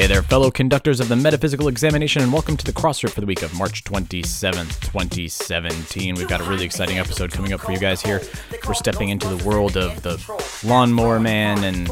[0.00, 3.26] Hey there, fellow conductors of the metaphysical examination, and welcome to the Crossrip for the
[3.26, 6.14] week of March 27th, 2017.
[6.14, 8.22] We've got a really exciting episode coming up for you guys here.
[8.66, 10.16] We're stepping into the world of the
[10.64, 11.86] lawnmower man and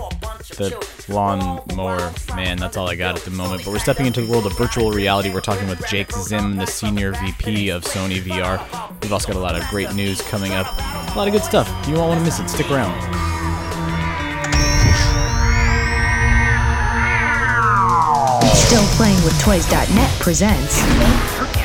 [0.56, 0.74] the
[1.10, 2.56] lawnmower man.
[2.56, 3.66] That's all I got at the moment.
[3.66, 5.30] But we're stepping into the world of virtual reality.
[5.30, 9.02] We're talking with Jake Zim, the senior VP of Sony VR.
[9.02, 11.68] We've also got a lot of great news coming up, a lot of good stuff.
[11.86, 12.48] You won't want to miss it.
[12.48, 13.27] Stick around.
[18.68, 20.76] Still Playing with Toys.net presents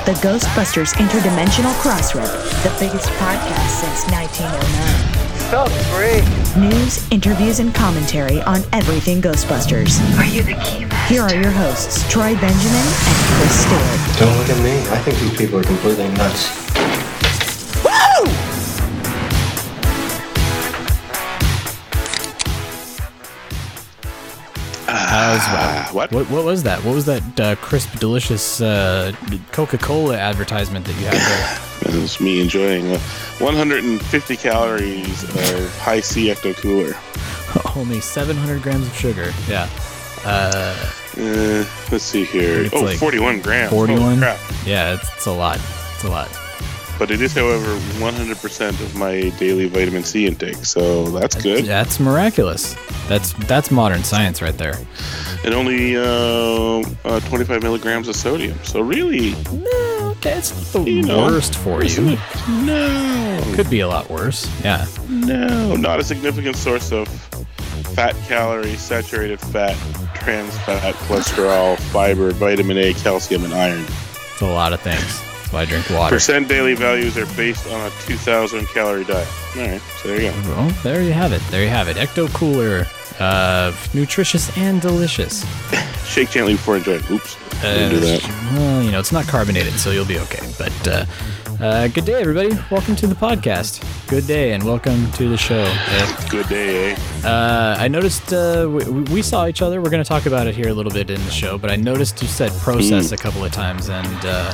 [0.07, 2.31] the Ghostbusters Interdimensional Crossrip,
[2.63, 5.51] the biggest podcast since 1909.
[5.51, 6.23] So free.
[6.61, 9.99] News, interviews, and commentary on everything Ghostbusters.
[10.17, 14.19] Are you the key Here are your hosts, Troy Benjamin and Chris Stewart.
[14.19, 14.71] Don't look at me.
[14.89, 16.73] I think these people are completely nuts.
[25.13, 26.11] How's Ah, what?
[26.11, 26.83] What, what was that?
[26.83, 29.11] What was that uh, crisp, delicious uh,
[29.51, 31.59] Coca-Cola advertisement that you had there?
[32.01, 32.99] It's me enjoying uh,
[33.37, 36.95] 150 calories of Hi-C ecto cooler.
[37.79, 39.31] Only 700 grams of sugar.
[39.47, 39.69] Yeah.
[40.25, 40.73] Uh,
[41.15, 42.67] Uh, let's see here.
[42.73, 43.69] Oh, like 41 grams.
[43.71, 44.17] 41.
[44.17, 44.39] crap.
[44.65, 45.57] Yeah, it's, it's a lot.
[45.93, 46.27] It's a lot.
[46.99, 47.65] But it is, however,
[47.99, 51.65] 100% of my daily vitamin C intake, so that's good.
[51.65, 52.75] That's miraculous.
[53.07, 54.77] That's that's modern science right there.
[55.43, 58.57] And only uh, uh, 25 milligrams of sodium.
[58.63, 62.09] So really, No, not the You know, worst for you.
[62.11, 62.19] it?
[62.47, 64.47] No, Could be a lot worse.
[64.63, 64.85] Yeah.
[65.09, 67.07] no, not a significant source of
[67.95, 69.75] fat, calories, saturated fat,
[70.15, 73.83] trans fat, cholesterol, fiber, vitamin A, calcium, and iron.
[74.31, 75.21] It's a lot of things.
[75.53, 76.15] Why I drink water.
[76.15, 79.27] Percent daily values are based on a 2,000 calorie diet.
[79.55, 80.49] All right, so there you go.
[80.49, 81.41] Well, there you have it.
[81.51, 81.95] There you have it.
[81.97, 82.87] Ecto Cooler.
[83.19, 85.45] Uh, nutritious and delicious.
[86.07, 87.03] Shake gently before enjoying.
[87.11, 88.23] Oops, didn't do that.
[88.53, 90.41] Well, you know, it's not carbonated, so you'll be okay.
[90.57, 91.05] But uh,
[91.63, 92.57] uh, good day, everybody.
[92.71, 93.85] Welcome to the podcast.
[94.09, 95.63] Good day, and welcome to the show.
[95.67, 96.97] Uh, Good day, eh?
[97.27, 99.79] uh, I noticed uh, we, we saw each other.
[99.81, 101.75] We're going to talk about it here a little bit in the show, but I
[101.75, 103.13] noticed you said process Hmm.
[103.13, 104.51] a couple of times, and uh,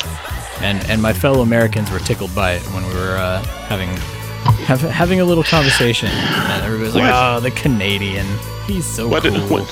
[0.61, 3.89] and and my fellow Americans were tickled by it when we were uh, having
[4.65, 6.09] have, having a little conversation.
[6.09, 7.11] And everybody's like?
[7.13, 8.25] "Oh, the Canadian,
[8.67, 9.63] he's so What cool." did, what,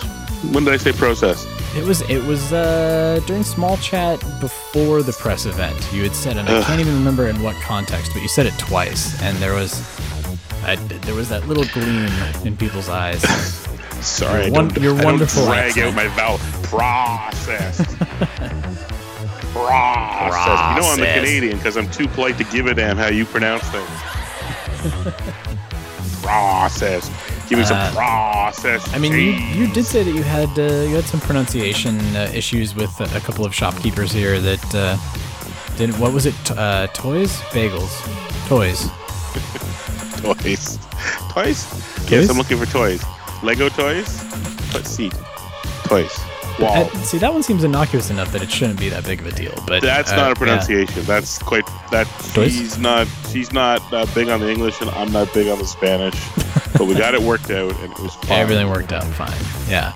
[0.53, 1.46] when did I say process?
[1.76, 5.76] It was it was uh, during small chat before the press event.
[5.94, 6.64] You had said, and I Ugh.
[6.66, 9.74] can't even remember in what context, but you said it twice, and there was
[10.64, 12.09] I, there was that little gleam
[12.46, 13.22] in people's eyes.
[14.02, 15.88] Sorry, Your I won- don't, your I wonderful don't drag accent.
[15.88, 16.38] out my vowel.
[16.64, 17.80] Process.
[19.67, 20.75] process.
[20.75, 23.25] You know I'm a Canadian because I'm too polite to give a damn how you
[23.25, 23.89] pronounce things.
[26.22, 27.09] process.
[27.50, 28.94] Give me Uh, some process.
[28.94, 29.31] I mean, you,
[29.66, 33.05] you did say that you had uh, you had some pronunciation uh, issues with a,
[33.16, 34.97] a couple of shopkeepers here that uh,
[35.78, 35.97] didn't.
[35.99, 36.35] What was it?
[36.44, 37.94] T- uh, toys, bagels,
[38.47, 38.89] toys.
[40.22, 40.44] toys.
[40.44, 40.79] Toys?
[41.29, 42.09] Toys?
[42.09, 43.03] Yes, I'm looking for toys.
[43.44, 44.09] Lego toys?
[44.73, 45.11] Let's see.
[45.84, 46.11] Toys.
[46.59, 46.85] Wall.
[46.85, 49.31] Uh, see, that one seems innocuous enough that it shouldn't be that big of a
[49.31, 49.53] deal.
[49.68, 51.03] But That's uh, not a pronunciation.
[51.03, 52.07] That's quite that.
[52.34, 53.07] She's not.
[53.31, 56.16] He's not uh, big on the English, and I'm not big on the Spanish.
[56.73, 58.40] but we got it worked out, and it was fine.
[58.40, 59.31] Everything worked out fine.
[59.69, 59.94] Yeah.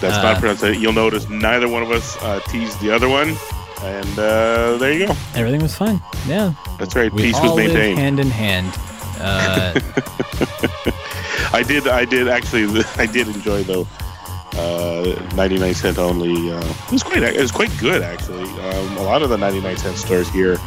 [0.00, 0.80] That's uh, not pronunciation.
[0.80, 3.36] You'll notice neither one of us uh, teased the other one,
[3.82, 5.16] and uh, there you go.
[5.34, 6.00] Everything was fine.
[6.26, 6.54] Yeah.
[6.78, 7.12] That's right.
[7.12, 7.98] We Peace all was maintained.
[7.98, 8.72] hand in hand.
[9.20, 9.74] Uh,
[11.52, 11.88] I did.
[11.88, 12.84] I did actually.
[12.96, 13.86] I did enjoy though.
[14.58, 16.50] Uh, 99 cent only.
[16.50, 17.22] Uh, it was quite.
[17.22, 18.42] It was quite good actually.
[18.42, 20.58] Um, a lot of the 99 cent stores here.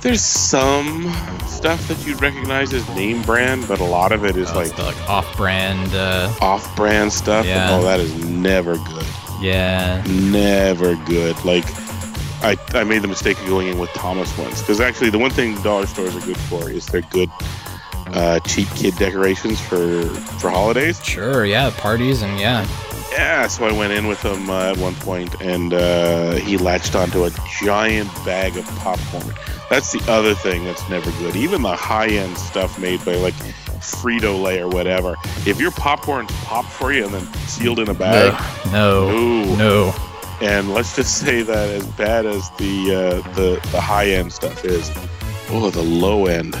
[0.00, 1.10] There's some
[1.46, 4.76] stuff that you'd recognize as name brand, but a lot of it is uh, like
[4.76, 5.92] the, like off-brand.
[5.92, 7.46] Uh, off-brand stuff.
[7.46, 7.74] Yeah.
[7.74, 9.06] And, oh, that is never good.
[9.40, 10.04] yeah.
[10.06, 11.42] Never good.
[11.44, 11.64] Like.
[12.40, 15.32] I, I made the mistake of going in with Thomas once because actually the one
[15.32, 17.28] thing dollar stores are good for is they're good
[18.14, 20.04] uh, cheap kid decorations for
[20.40, 21.02] for holidays.
[21.04, 21.44] Sure.
[21.44, 21.70] Yeah.
[21.76, 22.66] Parties and yeah.
[23.10, 26.94] Yeah, so I went in with him uh, at one point, and uh, he latched
[26.94, 27.30] onto a
[27.62, 29.34] giant bag of popcorn.
[29.70, 31.34] That's the other thing that's never good.
[31.34, 33.32] Even the high-end stuff made by like
[33.80, 35.16] Frito Lay or whatever.
[35.46, 38.34] If your popcorn's popped for you and then sealed in a bag,
[38.72, 39.08] No.
[39.10, 39.56] Ooh.
[39.56, 39.94] No.
[40.42, 44.90] and let's just say that as bad as the uh, the the high-end stuff is,
[45.50, 46.54] oh, the low end.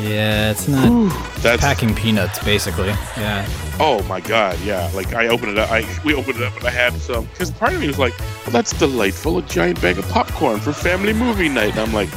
[0.00, 0.50] Yeah.
[0.50, 2.88] It's not That's packing peanuts, basically.
[3.16, 3.46] Yeah.
[3.78, 4.90] Oh my god, yeah.
[4.94, 5.70] Like I opened it up.
[5.70, 8.18] I we opened it up and I had some because part of me was like,
[8.18, 12.08] well, "That's delightful, a giant bag of popcorn for family movie night." And I'm like,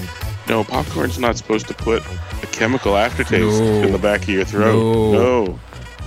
[0.48, 2.04] "No, popcorn's not supposed to put
[2.44, 3.66] a chemical aftertaste No.
[3.83, 4.74] in the back of your throat.
[4.81, 5.12] No.
[5.45, 5.60] No,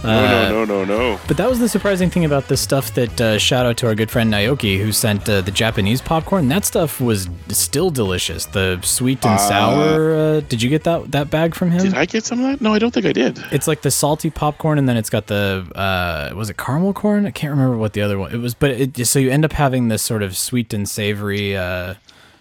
[0.03, 0.93] no, no, no, no.
[0.93, 1.21] No.
[1.27, 3.95] But that was the surprising thing about this stuff that uh, shout out to our
[3.95, 6.49] good friend Naoki who sent uh, the Japanese popcorn.
[6.49, 8.47] That stuff was still delicious.
[8.47, 10.15] The sweet and sour.
[10.15, 11.83] Uh, did you get that that bag from him?
[11.83, 12.61] Did I get some of that?
[12.61, 13.43] No, I don't think I did.
[13.53, 17.27] It's like the salty popcorn, and then it's got the uh, was it caramel corn?
[17.27, 18.33] I can't remember what the other one.
[18.33, 21.57] It was, but it so you end up having this sort of sweet and savory.
[21.57, 21.95] Uh,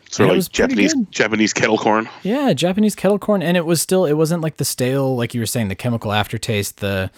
[0.09, 0.93] Sort of like Japanese.
[1.09, 2.09] Japanese kettle corn.
[2.21, 5.39] Yeah, Japanese kettle corn, and it was still it wasn't like the stale like you
[5.39, 7.09] were saying the chemical aftertaste, the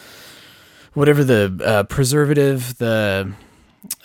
[0.94, 3.32] whatever the uh, preservative, the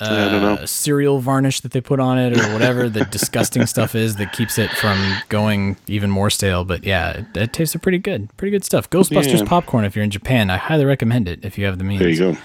[0.00, 4.32] uh, cereal varnish that they put on it, or whatever the disgusting stuff is that
[4.32, 4.98] keeps it from
[5.28, 6.64] going even more stale.
[6.64, 8.90] But yeah, it, it tasted pretty good, pretty good stuff.
[8.90, 9.44] Ghostbusters Yeah.
[9.46, 12.00] popcorn, if you're in Japan, I highly recommend it if you have the means.
[12.00, 12.36] There you go.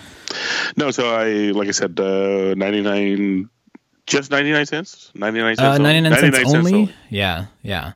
[0.77, 3.49] No, so I like I said, uh, ninety nine,
[4.07, 5.11] just ninety nine cents.
[5.15, 5.79] Ninety nine Uh, cents.
[5.79, 6.93] ninety nine cents 99 only.
[7.09, 7.93] Yeah, yeah.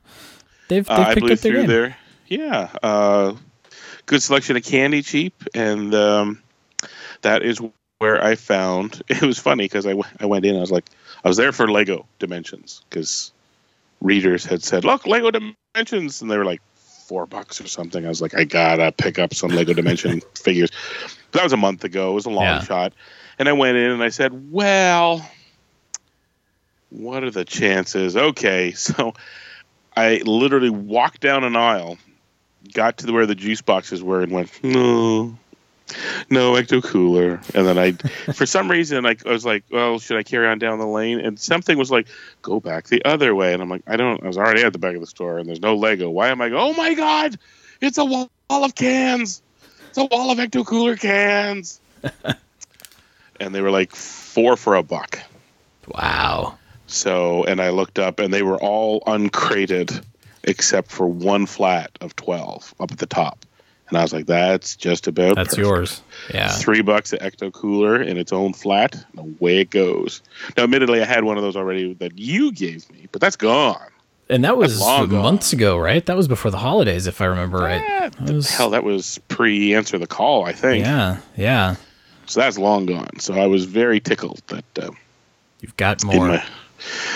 [0.68, 1.66] They've they've Uh, picked up their through game.
[1.66, 1.96] there.
[2.28, 3.34] Yeah, uh,
[4.08, 6.42] good selection of candy, cheap, and um,
[7.22, 9.02] that is where I found.
[9.08, 10.56] It was funny because I, w- I went in.
[10.56, 10.88] I was like,
[11.24, 13.32] I was there for Lego Dimensions because
[14.00, 18.04] readers had said, "Look, Lego Dimensions," and they were like four bucks or something.
[18.04, 20.70] I was like, I gotta pick up some Lego Dimension figures.
[21.32, 22.10] That was a month ago.
[22.12, 22.60] It was a long Yeah.
[22.60, 22.92] shot,
[23.38, 25.24] and I went in and I said, "Well."
[26.90, 28.16] What are the chances?
[28.16, 29.14] Okay, so
[29.96, 31.98] I literally walked down an aisle,
[32.72, 35.36] got to where the juice boxes were, and went, no,
[36.30, 37.40] no ecto cooler.
[37.54, 37.92] And then I,
[38.32, 41.20] for some reason, I, I was like, well, should I carry on down the lane?
[41.20, 42.08] And something was like,
[42.42, 43.52] go back the other way.
[43.52, 44.22] And I'm like, I don't.
[44.22, 46.10] I was already at the back of the store, and there's no Lego.
[46.10, 46.50] Why am I?
[46.50, 47.38] Oh my god,
[47.80, 49.42] it's a wall of cans.
[49.88, 51.80] It's a wall of ecto cooler cans.
[53.40, 55.18] and they were like four for a buck.
[55.86, 56.58] Wow.
[56.86, 60.00] So, and I looked up, and they were all uncrated
[60.44, 63.44] except for one flat of twelve up at the top.
[63.88, 65.66] And I was like, "That's just about That's perfect.
[65.66, 66.02] yours.
[66.34, 66.52] Yeah.
[66.52, 70.20] Three bucks at Ecto Cooler in its own flat, and away it goes."
[70.56, 73.80] Now, admittedly, I had one of those already that you gave me, but that's gone.
[74.30, 75.08] And that was gone.
[75.10, 76.04] months ago, right?
[76.04, 78.10] That was before the holidays, if I remember right.
[78.20, 80.84] That was- Hell, that was pre-answer the call, I think.
[80.84, 81.76] Yeah, yeah.
[82.26, 83.20] So that's long gone.
[83.20, 84.90] So I was very tickled that uh,
[85.62, 86.28] You've got in more.
[86.28, 86.44] my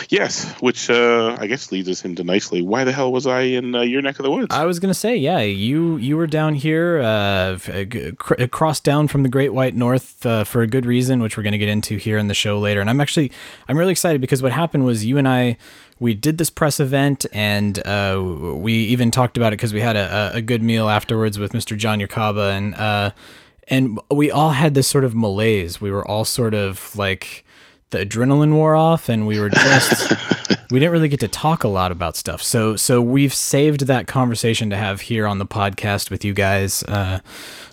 [0.08, 2.62] yes, which uh, I guess leads us into nicely.
[2.62, 4.48] Why the hell was I in uh, your neck of the woods?
[4.50, 7.84] I was gonna say, yeah, you you were down here, uh, uh,
[8.16, 11.42] cr- across down from the Great White North uh, for a good reason, which we're
[11.42, 12.80] gonna get into here in the show later.
[12.80, 13.32] And I'm actually,
[13.68, 15.56] I'm really excited because what happened was you and I,
[15.98, 18.20] we did this press event, and uh,
[18.56, 21.52] we even talked about it because we had a, a a good meal afterwards with
[21.52, 21.76] Mr.
[21.76, 23.10] John Yakaba, and uh,
[23.68, 25.80] and we all had this sort of malaise.
[25.80, 27.44] We were all sort of like
[27.92, 30.10] the adrenaline wore off, and we were just
[30.70, 32.42] we didn't really get to talk a lot about stuff.
[32.42, 36.82] So so we've saved that conversation to have here on the podcast with you guys,
[36.84, 37.20] uh,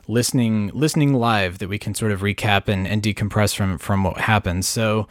[0.07, 4.19] listening listening live that we can sort of recap and, and decompress from from what
[4.19, 4.65] happened.
[4.65, 5.07] So.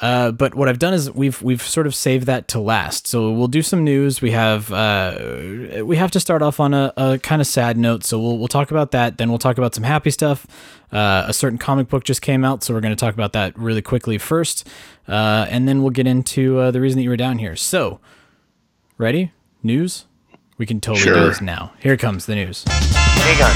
[0.00, 3.06] Uh, but what I've done is we've we've sort of saved that to last.
[3.06, 4.20] So we'll do some news.
[4.20, 8.04] We have uh, we have to start off on a, a kind of sad note.
[8.04, 9.18] So we'll we'll talk about that.
[9.18, 10.46] Then we'll talk about some happy stuff.
[10.92, 13.58] Uh, a certain comic book just came out, so we're going to talk about that
[13.58, 14.68] really quickly first,
[15.08, 17.56] uh, and then we'll get into uh, the reason that you were down here.
[17.56, 17.98] So,
[18.96, 19.32] ready?
[19.64, 20.06] News?
[20.58, 21.72] We can totally do this now.
[21.80, 22.64] Here comes the news.
[23.26, 23.50] Egon,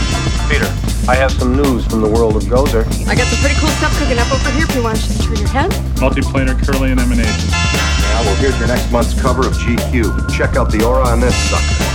[0.51, 0.67] Peter,
[1.09, 2.83] I have some news from the world of Gozer.
[3.07, 5.23] I got some pretty cool stuff cooking up over here if you want to just
[5.23, 5.71] turn your head.
[6.03, 7.49] Multiplanar Kirlian emanation.
[7.51, 10.29] Yeah, well, here's your next month's cover of GQ.
[10.37, 11.87] Check out the aura on this sucker.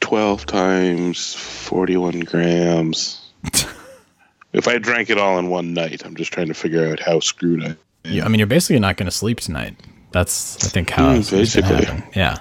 [0.00, 3.30] Twelve times forty-one grams.
[4.52, 7.20] if I drank it all in one night, I'm just trying to figure out how
[7.20, 7.76] screwed I.
[8.04, 9.76] You, I mean, you're basically not going to sleep tonight.
[10.12, 11.84] That's I think how Mm, it's it's basically.
[11.84, 12.02] happen.
[12.16, 12.38] Yeah.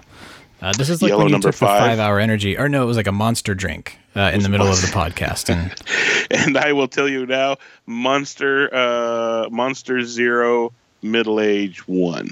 [0.61, 1.81] Uh, this is like Yellow when you took the five.
[1.81, 4.81] five-hour energy, or no, it was like a monster drink uh, in the middle of
[4.81, 5.73] the podcast, and
[6.45, 12.29] And I will tell you now, Monster, uh, Monster Zero, middle age one,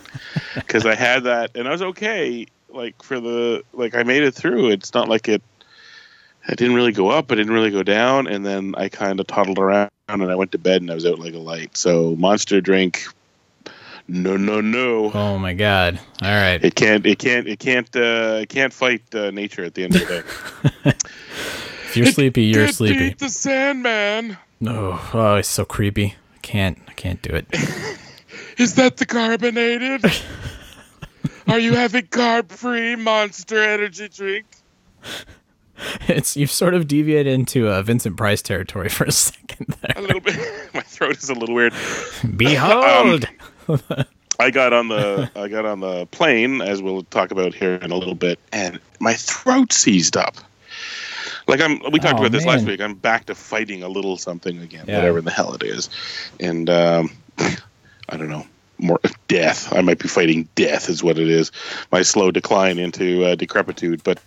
[0.54, 2.46] because I had that and I was okay.
[2.68, 4.70] Like for the like, I made it through.
[4.70, 5.42] It's not like it.
[6.48, 7.30] I didn't really go up.
[7.30, 10.52] I didn't really go down, and then I kind of toddled around and I went
[10.52, 11.76] to bed and I was out like a light.
[11.76, 13.06] So monster drink,
[14.08, 15.10] no, no, no.
[15.12, 15.98] oh my god!
[16.22, 17.04] All right, It can't.
[17.06, 17.46] It can't.
[17.48, 17.94] It can't.
[17.94, 20.24] Uh, it can't fight uh, nature at the end of the
[20.84, 20.90] day.
[21.86, 22.98] if you're sleepy, you're sleepy.
[23.10, 24.36] beat the Sandman.
[24.60, 26.16] No, oh, it's so creepy.
[26.34, 27.46] I can't, I can't do it.
[28.58, 30.04] Is that the carbonated?
[31.48, 34.46] Are you having carb-free Monster Energy drink?
[36.06, 40.20] It's you've sort of deviated into uh, Vincent Price territory for a second A little
[40.20, 40.36] bit.
[40.74, 41.72] My throat is a little weird.
[42.36, 43.28] Behold, Uh,
[44.40, 47.90] I got on the I got on the plane, as we'll talk about here in
[47.92, 50.36] a little bit, and my throat seized up.
[51.48, 52.80] Like I'm, we talked Oh, about this last week.
[52.80, 54.96] I'm back to fighting a little something again, Yeah.
[54.98, 55.90] whatever the hell it is,
[56.40, 58.46] and um, I don't know
[58.78, 59.72] more death.
[59.72, 61.52] I might be fighting death, is what it is.
[61.92, 64.02] My slow decline into uh, decrepitude.
[64.02, 64.20] But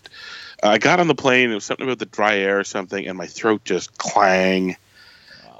[0.64, 1.52] I got on the plane.
[1.52, 4.78] It was something about the dry air or something, and my throat just clang.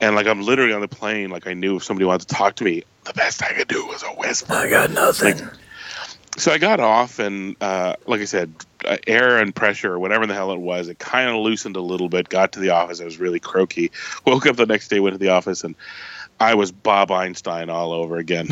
[0.02, 2.56] And like I'm literally on the plane, like I knew if somebody wanted to talk
[2.56, 4.54] to me, the best I could do was a whisper.
[4.54, 5.40] I got nothing.
[6.38, 10.28] so I got off, and uh, like I said, uh, air and pressure, or whatever
[10.28, 12.30] the hell it was, it kind of loosened a little bit.
[12.30, 13.92] Got to the office, I was really croaky.
[14.26, 15.76] Woke up the next day, went to the office, and
[16.40, 18.50] I was Bob Einstein all over again.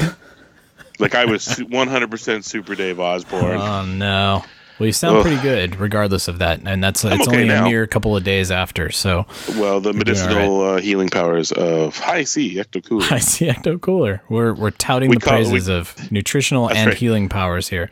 [1.00, 3.60] like I was 100% Super Dave Osborne.
[3.60, 4.43] Oh no.
[4.83, 5.23] Well, you sound Ugh.
[5.23, 7.65] pretty good, regardless of that, and that's it's okay only now.
[7.65, 8.91] a mere couple of days after.
[8.91, 9.25] So
[9.55, 13.01] well, the medicinal uh, healing powers of Hi-C Ecto Cool.
[13.09, 14.21] I see Ecto Cooler.
[14.27, 16.97] We're we're touting We the call- we- praises of nutritional and right.
[16.97, 17.89] healing powers here.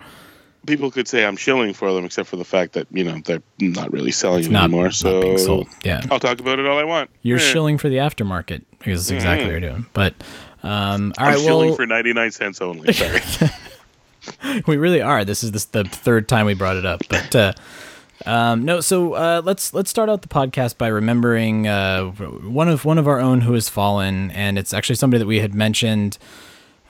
[0.68, 3.42] People could say I'm shilling for them, except for the fact that you know they're
[3.62, 4.84] not really selling them anymore.
[4.84, 5.70] not So being sold.
[5.86, 7.10] Yeah, I'll talk about it all I want.
[7.22, 7.42] you're Eh.
[7.42, 9.86] shilling for the aftermarket because it's exactly what you're doing.
[9.94, 10.14] But
[10.62, 12.92] um, all I'm right, shilling well, for 99 cents only.
[12.92, 13.22] Sorry.
[14.68, 15.26] we really are.
[15.26, 17.54] This is this, the third time we brought it up, but uh,
[18.26, 18.82] um, no.
[18.82, 23.08] So uh, let's let's start out the podcast by remembering uh, one of one of
[23.08, 26.18] our own who has fallen, and it's actually somebody that we had mentioned.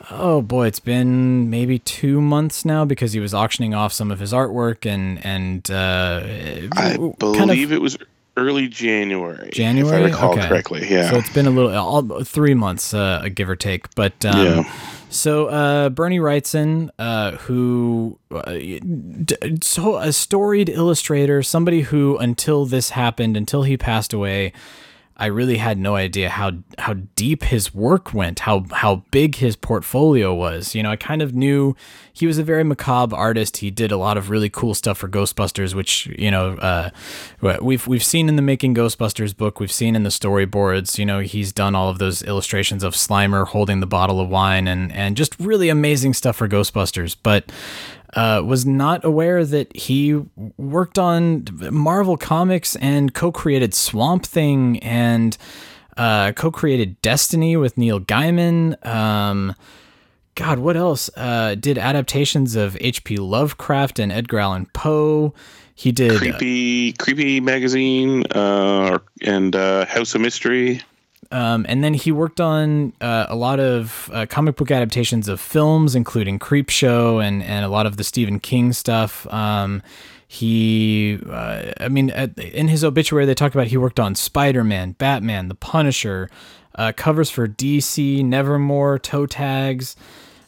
[0.09, 4.19] Oh boy, it's been maybe two months now because he was auctioning off some of
[4.19, 6.21] his artwork and and uh,
[6.75, 7.97] I kind of- believe it was
[8.35, 9.51] early January.
[9.51, 9.97] January.
[9.97, 10.47] if I recall okay.
[10.47, 10.87] correctly.
[10.89, 11.11] Yeah.
[11.11, 13.93] So it's been a little, all, three months, uh, give or take.
[13.93, 14.73] But um, Yeah.
[15.11, 18.57] So uh, Bernie Wrightson, uh, who uh,
[19.61, 24.53] so a storied illustrator, somebody who until this happened, until he passed away.
[25.21, 29.55] I really had no idea how how deep his work went, how how big his
[29.55, 30.73] portfolio was.
[30.73, 31.75] You know, I kind of knew
[32.11, 33.57] he was a very macabre artist.
[33.57, 36.89] He did a lot of really cool stuff for Ghostbusters, which you know uh,
[37.61, 39.59] we've we've seen in the Making Ghostbusters book.
[39.59, 40.97] We've seen in the storyboards.
[40.97, 44.67] You know, he's done all of those illustrations of Slimer holding the bottle of wine
[44.67, 47.15] and and just really amazing stuff for Ghostbusters.
[47.21, 47.51] But
[48.13, 50.21] uh, was not aware that he
[50.57, 55.37] worked on Marvel Comics and co-created Swamp Thing and
[55.97, 58.83] uh, co-created Destiny with Neil Gaiman.
[58.85, 59.55] Um,
[60.35, 61.09] God, what else?
[61.15, 63.17] Uh, did adaptations of H.P.
[63.17, 65.33] Lovecraft and Edgar Allan Poe.
[65.75, 66.17] He did.
[66.17, 70.81] creepy, creepy magazine, uh, and uh, House of Mystery.
[71.31, 75.39] Um, and then he worked on uh, a lot of uh, comic book adaptations of
[75.39, 79.25] films, including Creepshow and and a lot of the Stephen King stuff.
[79.33, 79.81] Um,
[80.27, 84.63] he, uh, I mean, at, in his obituary, they talk about he worked on Spider
[84.63, 86.29] Man, Batman, The Punisher,
[86.75, 89.95] uh, covers for DC, Nevermore, toe tags.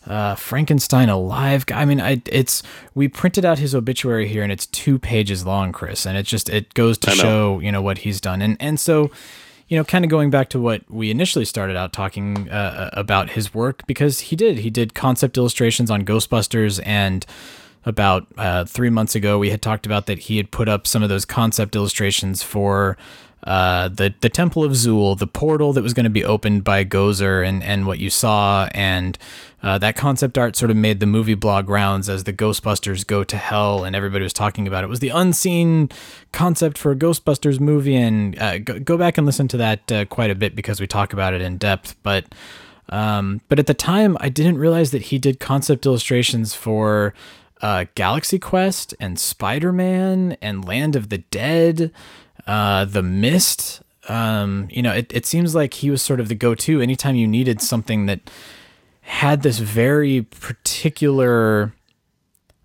[0.06, 1.64] Uh, Frankenstein alive.
[1.74, 2.62] I mean, I it's
[2.94, 6.50] we printed out his obituary here, and it's two pages long, Chris, and it just
[6.50, 9.12] it goes to show you know what he's done, and and so
[9.68, 13.32] you know, kind of going back to what we initially started out talking uh, about
[13.32, 14.60] his work, because he did.
[14.60, 17.26] He did concept illustrations on Ghostbusters, and
[17.86, 21.04] about uh, three months ago, we had talked about that he had put up some
[21.04, 22.98] of those concept illustrations for
[23.44, 26.86] uh, the the Temple of Zuul, the portal that was going to be opened by
[26.86, 29.18] Gozer, and and what you saw, and
[29.64, 33.24] uh, that concept art sort of made the movie blog rounds as the Ghostbusters go
[33.24, 34.88] to hell, and everybody was talking about it.
[34.88, 35.90] It was the unseen
[36.34, 40.06] concept for a Ghostbusters movie, and uh, go, go back and listen to that uh,
[40.06, 41.96] quite a bit because we talk about it in depth.
[42.04, 42.26] But
[42.90, 47.14] um, but at the time, I didn't realize that he did concept illustrations for
[47.62, 51.92] uh, Galaxy Quest and Spider Man and Land of the Dead,
[52.46, 53.82] uh, The Mist.
[54.10, 57.16] Um, you know, it, it seems like he was sort of the go to anytime
[57.16, 58.30] you needed something that
[59.04, 61.74] had this very particular.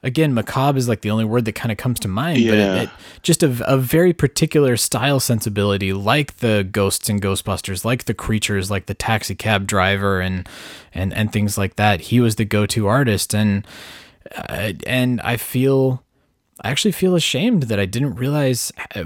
[0.04, 2.74] Again, macabre is like the only word that kind of comes to mind, but Yeah.
[2.76, 2.90] it, it,
[3.22, 8.70] just a, a very particular style sensibility, like the ghosts and Ghostbusters, like the creatures,
[8.70, 10.48] like the taxi cab driver, and
[10.94, 12.00] and and things like that.
[12.02, 13.66] He was the go-to artist, and
[14.36, 16.04] uh, and I feel
[16.60, 19.04] I actually feel ashamed that I didn't realize uh,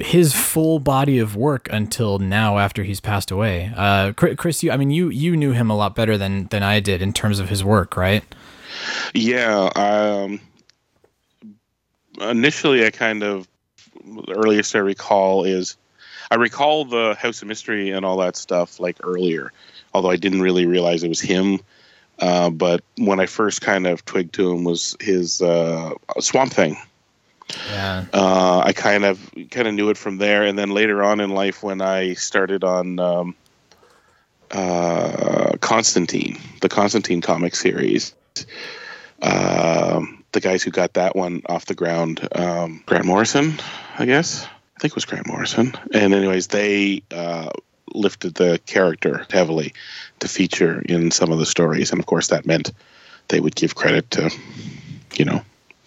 [0.00, 3.72] his full body of work until now after he's passed away.
[3.74, 6.80] Uh, Chris, you I mean you you knew him a lot better than than I
[6.80, 8.22] did in terms of his work, right?
[9.14, 9.70] Yeah.
[9.74, 10.40] Um,
[12.20, 13.48] initially, I kind of
[14.04, 15.76] the earliest I recall is
[16.30, 19.52] I recall the House of Mystery and all that stuff like earlier,
[19.94, 21.60] although I didn't really realize it was him.
[22.22, 26.76] Uh, but when I first kind of twigged to him was his uh, Swamp Thing.
[27.68, 28.04] Yeah.
[28.12, 29.18] Uh, I kind of
[29.50, 32.62] kind of knew it from there, and then later on in life, when I started
[32.62, 33.34] on um,
[34.52, 38.14] uh, Constantine, the Constantine comic series,
[39.20, 43.58] um, the guys who got that one off the ground, um, Grant Morrison,
[43.98, 44.44] I guess.
[44.76, 45.74] I think it was Grant Morrison.
[45.92, 47.50] And anyways, they uh,
[47.94, 49.72] lifted the character heavily
[50.20, 52.72] to feature in some of the stories, and of course that meant
[53.28, 54.30] they would give credit to,
[55.14, 55.42] you know,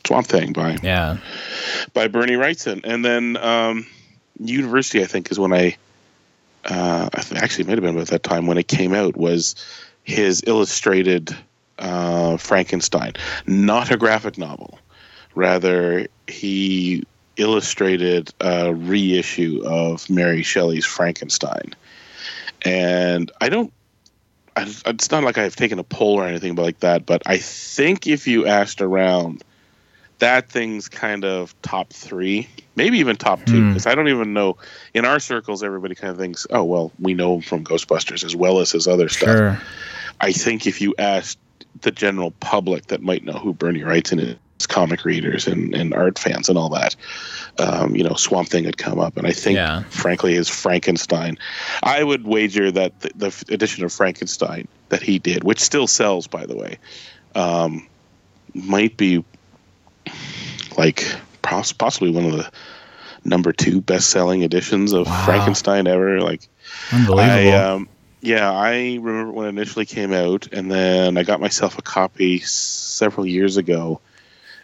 [0.06, 1.18] Swamp Thing by Yeah.
[1.94, 3.88] by Bernie Wrightson, and then um,
[4.40, 5.78] University, I think, is when I,
[6.66, 9.56] uh, I actually it might have been about that time when it came out was
[10.04, 11.36] his illustrated
[11.80, 13.14] uh, Frankenstein,
[13.48, 14.80] not a graphic novel,
[15.34, 17.04] rather he
[17.38, 21.74] illustrated a reissue of Mary Shelley's Frankenstein,
[22.64, 23.72] and I don't.
[24.56, 28.08] I, it's not like I've taken a poll or anything like that, but I think
[28.08, 29.44] if you asked around,
[30.20, 33.70] that thing's kind of top three, maybe even top two, hmm.
[33.70, 34.58] because I don't even know.
[34.94, 38.36] In our circles, everybody kind of thinks, "Oh, well, we know him from Ghostbusters as
[38.36, 39.62] well as his other stuff."
[40.22, 41.40] I think if you asked
[41.82, 44.36] the general public that might know who Bernie Wrightson is,
[44.66, 46.96] comic readers and, and art fans and all that,
[47.60, 49.18] um, you know, Swamp Thing had come up.
[49.18, 49.84] And I think, Yeah.
[49.84, 51.38] frankly, his Frankenstein,
[51.84, 56.28] I would wager that the, the edition of Frankenstein that he did, which still sells,
[56.28, 56.80] by the way,
[57.36, 57.88] um,
[58.54, 59.26] might be
[60.78, 61.06] like
[61.42, 62.50] possibly one of the
[63.24, 65.26] number two best selling editions of Wow.
[65.26, 66.22] Frankenstein ever.
[66.22, 66.48] Like,
[66.92, 67.52] Unbelievable.
[67.52, 67.90] I, um,
[68.22, 72.40] yeah, I remember when it initially came out, and then I got myself a copy
[72.40, 74.02] several years ago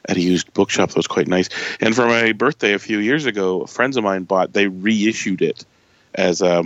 [0.07, 1.49] at a used bookshop that was quite nice.
[1.79, 4.53] And for my birthday a few years ago, friends of mine bought.
[4.53, 5.65] They reissued it
[6.15, 6.63] as a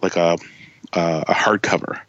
[0.00, 0.36] like a
[0.92, 2.00] a, a hardcover.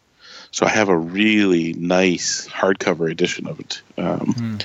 [0.52, 3.82] So I have a really nice hardcover edition of it.
[3.98, 4.60] Um,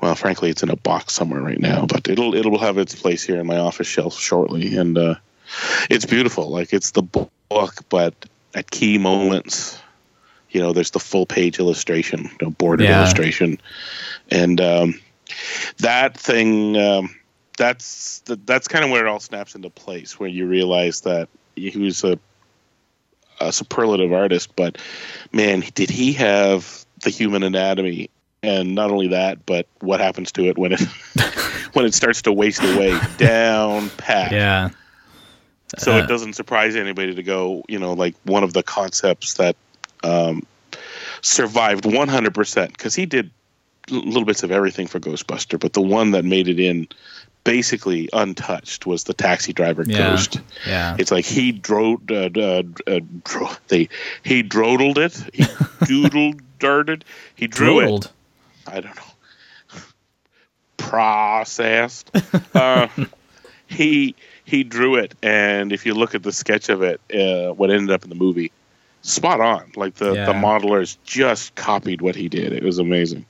[0.00, 3.22] Well, frankly, it's in a box somewhere right now, but it'll it'll have its place
[3.22, 5.14] here in my office shelf shortly, and uh,
[5.88, 6.50] it's beautiful.
[6.50, 7.30] Like it's the book,
[7.88, 8.14] but
[8.54, 9.78] at key moments,
[10.54, 12.96] you know, there's the full page illustration, you know, bordered Yeah.
[12.96, 13.60] illustration,
[14.30, 15.00] and um,
[15.78, 16.76] that thing.
[16.76, 17.14] Um,
[17.56, 21.28] that's the, that's kind of where it all snaps into place, where you realize that
[21.54, 22.18] he was a
[23.40, 24.78] a superlative artist, but
[25.32, 28.10] man, did he have the human anatomy?
[28.42, 30.80] And not only that, but what happens to it when it
[31.74, 34.32] when it starts to waste away down pat.
[34.32, 34.70] yeah.
[35.78, 39.34] So Uh, it doesn't surprise anybody to go, you know, like one of the concepts
[39.34, 39.56] that
[40.04, 40.46] um,
[41.22, 43.30] survived 100% because he did
[43.90, 46.88] little bits of everything for Ghostbuster, but the one that made it in
[47.44, 49.98] basically untouched was the taxi driver Yeah.
[49.98, 50.40] ghost.
[50.66, 50.96] Yeah.
[50.98, 53.88] It's like he drove, uh, uh, uh, dro- they
[54.22, 55.42] he drodled it, he
[55.84, 58.10] doodled darted, he drew it.
[58.66, 59.80] I don't know,
[60.78, 62.10] processed.
[62.54, 62.88] uh,
[63.66, 64.14] he
[64.46, 67.90] he drew it, and if you look at the sketch of it, uh, what ended
[67.90, 68.52] up in the movie,
[69.04, 69.70] spot on.
[69.76, 70.26] Like the Yeah.
[70.26, 72.52] the modelers just copied what he did.
[72.52, 73.24] It was amazing.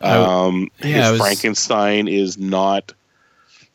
[0.00, 2.92] I Um, yeah, his was- Frankenstein is not.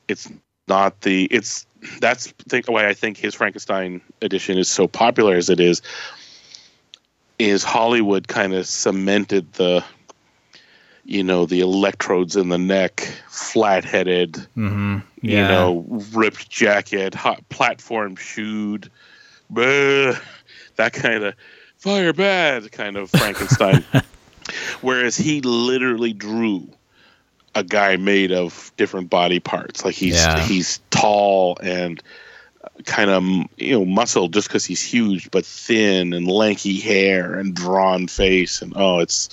[0.07, 0.27] It's
[0.67, 1.25] not the.
[1.25, 1.67] It's
[1.99, 5.81] that's think why I think his Frankenstein edition is so popular as it is.
[7.37, 9.83] Is Hollywood kind of cemented the,
[11.03, 14.99] you know, the electrodes in the neck, flat-headed, Mm-hmm.
[15.21, 18.89] you know, ripped jacket, hot platform shoed,
[19.53, 20.17] bleh,
[20.75, 21.35] that kind of
[21.77, 23.83] fire bad kind of Frankenstein.
[24.81, 26.69] Whereas he literally drew
[27.55, 29.83] a guy made of different body parts.
[29.85, 30.39] Like he's Yeah.
[30.39, 32.01] he's tall and
[32.85, 33.23] kind of
[33.57, 38.61] you know muscled just because he's huge, but thin and lanky hair and drawn face,
[38.61, 39.29] and oh, it's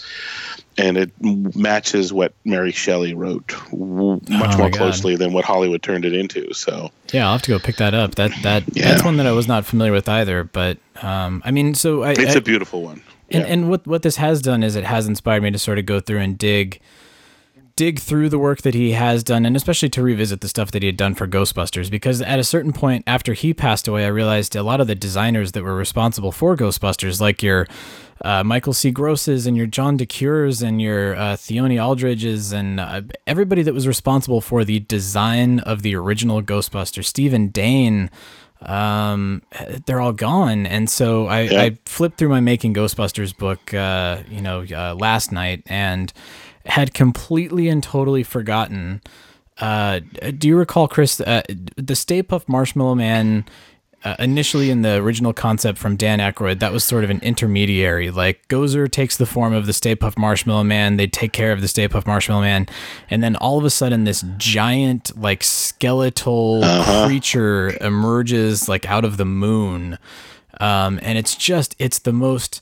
[0.78, 6.04] and it matches what Mary Shelley wrote much Oh, more closely than what Hollywood turned
[6.04, 6.52] it into.
[6.54, 8.14] So Yeah, I'll have to go pick that up.
[8.14, 8.88] That that Yeah.
[8.90, 10.44] that's one that I was not familiar with either.
[10.44, 13.02] But um, I mean, so I, it's I- a beautiful one.
[13.30, 13.52] and, Yeah.
[13.52, 16.00] and what what this has done is it has inspired me to sort of go
[16.00, 16.80] through and dig
[17.74, 20.82] dig through the work that he has done and especially to revisit the stuff that
[20.82, 24.08] he had done for Ghostbusters because at a certain point after he passed away I
[24.08, 27.66] realized a lot of the designers that were responsible for Ghostbusters like your
[28.22, 28.90] uh, Michael C.
[28.90, 33.86] Grosses and your John DeCuirs and your uh, Theoni Aldredges and uh, everybody that was
[33.88, 38.10] responsible for the design of the original Ghostbusters Stephen Dane
[38.62, 39.42] um,
[39.86, 40.66] they're all gone.
[40.66, 41.62] And so I, Yeah.
[41.62, 46.12] I flipped through my Making Ghostbusters book, uh, you know, uh, last night and
[46.64, 49.00] had completely and totally forgotten.
[49.58, 50.00] Uh,
[50.38, 51.42] do you recall, Chris, uh,
[51.76, 53.44] the Stay Puft Marshmallow Man?
[54.04, 58.10] Uh, initially, in the original concept from Dan Aykroyd, that was sort of an intermediary.
[58.10, 60.96] Like Gozer takes the form of the Stay Puft Marshmallow Man.
[60.96, 62.66] They take care of the Stay Puft Marshmallow Man,
[63.10, 66.62] and then all of a sudden, this giant, like skeletal
[67.06, 69.98] creature emerges like out of the moon,
[70.58, 72.60] um, and it's just it's the most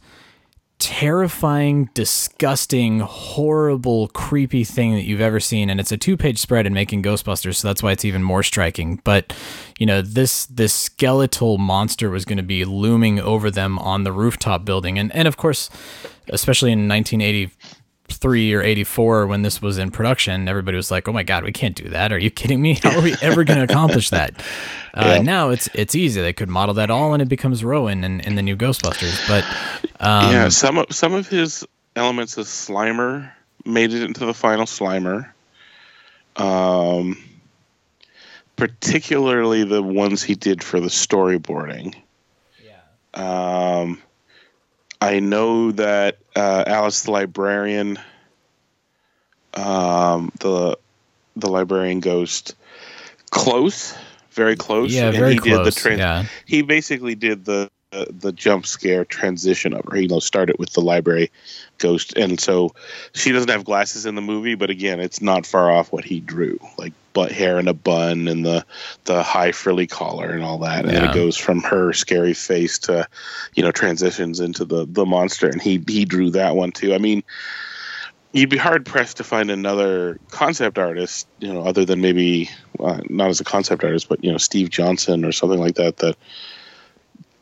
[0.81, 5.71] terrifying, disgusting, horrible, creepy thing that you've ever seen.
[5.71, 8.43] And it's a two page spread in making Ghostbusters, so that's why it's even more
[8.43, 9.01] striking.
[9.05, 9.33] But,
[9.79, 14.13] you know, this this skeletal monster was going to be looming over them on the
[14.13, 14.99] rooftop building.
[14.99, 15.71] And and of course,
[16.29, 16.89] especially in
[18.21, 21.53] 1983 or 84 when this was in production, everybody was like, "Oh my god, we
[21.53, 22.13] can't do that.
[22.13, 22.75] Are you kidding me?
[22.83, 24.41] How are we ever going to accomplish that?"
[24.95, 25.23] Uh, Yeah.
[25.23, 26.21] Now it's it's easy.
[26.21, 29.27] They could model that all, and it becomes Rowan in, in the new Ghostbusters.
[29.29, 29.45] But
[30.05, 33.31] um, yeah, some of some of his elements of Slimer
[33.65, 35.31] made it into the final Slimer.
[36.37, 37.19] Um,
[38.57, 41.95] particularly the ones he did for the storyboarding.
[42.65, 43.81] Yeah.
[43.81, 44.01] Um,
[45.01, 47.99] I know that uh, Alice the librarian,
[49.55, 50.79] um, the
[51.37, 52.55] the librarian ghost,
[53.31, 53.97] close,
[54.33, 54.93] very close.
[54.93, 56.25] Yeah, and very he Did the close, trans- yeah.
[56.45, 59.99] He basically did the the, the jump scare transition of her.
[59.99, 61.31] You know, started with the library
[61.79, 62.75] ghost, and so
[63.15, 66.21] she doesn't have glasses in the movie, but again, it's not far off what he
[66.21, 68.65] drew, like butt hair in a bun and the
[69.05, 71.11] the high frilly collar and all that, and then Yeah.
[71.11, 73.07] it goes from her scary face to,
[73.55, 76.95] you know, transitions into the the monster, and he he drew that one too.
[76.95, 77.23] I mean.
[78.33, 83.01] You'd be hard pressed to find another concept artist, you know, other than maybe uh,
[83.09, 86.15] not as a concept artist, but you know, Steve Johnson or something like that, that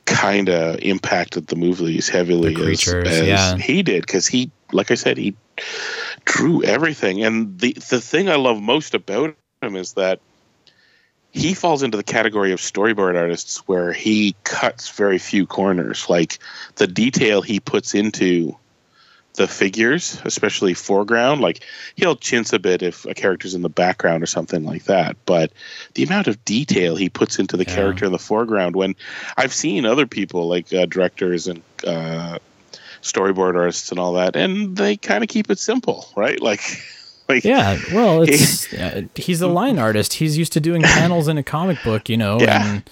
[0.06, 3.56] kind of impacted the movies heavily The as, creatures, as yeah.
[3.58, 5.36] he did because he like i said he
[6.24, 10.20] drew everything and the the thing i love most about him is that
[11.30, 16.38] he falls into the category of storyboard artists where he cuts very few corners like
[16.76, 18.56] the detail he puts into
[19.34, 21.40] the figures, especially foreground.
[21.40, 21.62] Like
[21.94, 25.16] he'll chintz a bit if a character's in the background or something like that.
[25.26, 25.52] But
[25.94, 27.74] the amount of detail he puts into the Yeah.
[27.74, 28.96] character in the foreground, when
[29.36, 32.38] I've seen other people like uh, directors and uh,
[33.02, 36.40] storyboard artists and all that, and they kind of keep it simple, right?
[36.40, 36.82] Like,
[37.28, 40.14] like Yeah, well, it's uh, he's a line artist.
[40.14, 42.40] He's used to doing panels in a comic book, you know.
[42.40, 42.74] Yeah.
[42.74, 42.90] And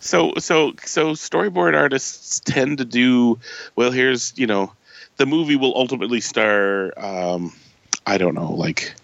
[0.00, 3.38] so so so storyboard artists tend to do
[3.74, 4.72] well here's you know
[5.16, 7.52] the movie will ultimately star um
[8.06, 8.94] i don't know like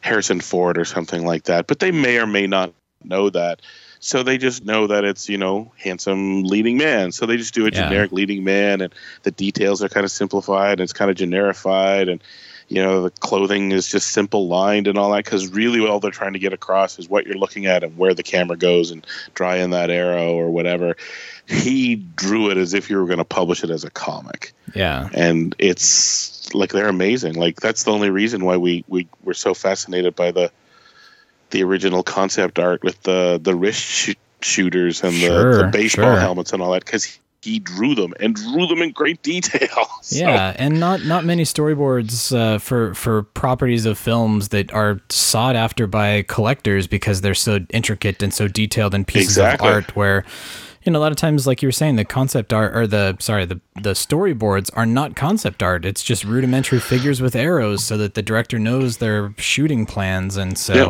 [0.00, 2.72] harrison ford or something like that but they may or may not
[3.04, 3.60] know that
[3.98, 7.66] so they just know that it's you know handsome leading man so they just do
[7.66, 7.88] a Yeah.
[7.88, 12.08] generic leading man and the details are kind of simplified and it's kind of generified
[12.10, 12.22] and
[12.70, 16.12] you know the clothing is just simple lined and all that because really all they're
[16.12, 19.04] trying to get across is what you're looking at and where the camera goes and
[19.34, 20.96] dry in that arrow or whatever.
[21.48, 24.52] He drew it as if you were going to publish it as a comic.
[24.72, 27.34] Yeah, and it's like they're amazing.
[27.34, 30.52] Like that's the only reason why we we were so fascinated by the
[31.50, 36.20] the original concept art with the the wrist sh- shooters and the, the baseball sure.
[36.20, 40.16] helmets and all that because he drew them and drew them in great detail So-
[40.18, 45.56] yeah, and not not many storyboards uh, for for properties of films that are sought
[45.56, 49.68] after by collectors because they're so intricate and so detailed and pieces Exactly.
[49.68, 50.24] of art where.
[50.82, 53.14] You know, a lot of times, like you were saying, the concept art or the
[53.20, 55.84] sorry, the the storyboards are not concept art.
[55.84, 60.56] It's just rudimentary figures with arrows, so that the director knows their shooting plans, and
[60.56, 60.84] so Yeah.